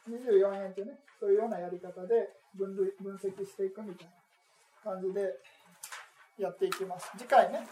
[0.10, 4.08] 24円というね、そういうようなやり方で分類分析していくみたい
[4.86, 5.34] な感じで
[6.38, 7.12] やっていきます。
[7.18, 7.68] 次回ね。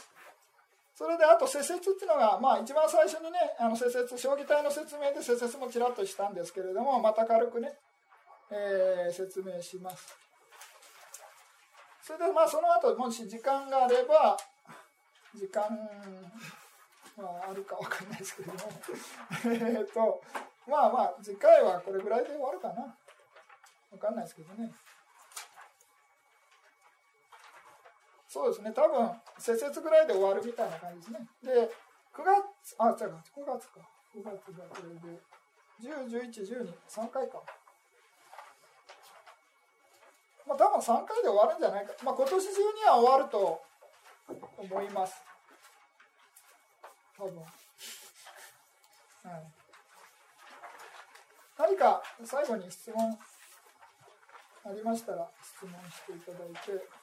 [0.95, 7.73] それであと施設っていうのが、まあ、一番最初にね、あの施設、将棋隊の説明で施設もちらっとしたんですけれども、また軽くね、
[8.51, 10.15] えー説明します。
[12.03, 14.37] それで、まあ、その後、もし時間があれば、
[15.33, 15.63] 時間、
[17.17, 18.59] まあ、あるかわかんないですけども、
[19.79, 20.21] えっと、
[20.67, 22.95] まあまあ、次回はこれぐらいで終わるかな。
[23.91, 24.71] わかんないですけどね。
[28.33, 31.27] そうですね、多分、施設ぐらいで終わるみたいな感じですね。
[31.43, 31.69] で、
[32.11, 33.79] 9月、あ、違う、9月か。
[34.09, 35.21] 9月がこれで、
[35.79, 37.43] 10、11、12、3回か。
[40.47, 41.93] まあ、多分3回で終わるんじゃないか。
[42.03, 43.61] まあ、今年中には終わると
[44.57, 45.21] 思います。
[47.15, 47.37] 多分。
[47.37, 47.45] は
[49.37, 49.53] い。
[51.59, 53.15] 何か最後に質問
[54.65, 57.02] ありましたら質問していただいて、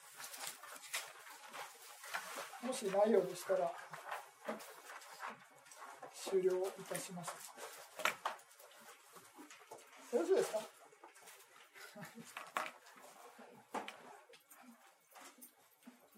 [2.63, 3.71] もしないようでしたら
[6.13, 6.53] 終了い
[6.87, 7.31] たします。
[10.13, 10.59] よろしいですか？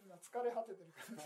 [0.06, 1.24] 今疲れ果ててるから。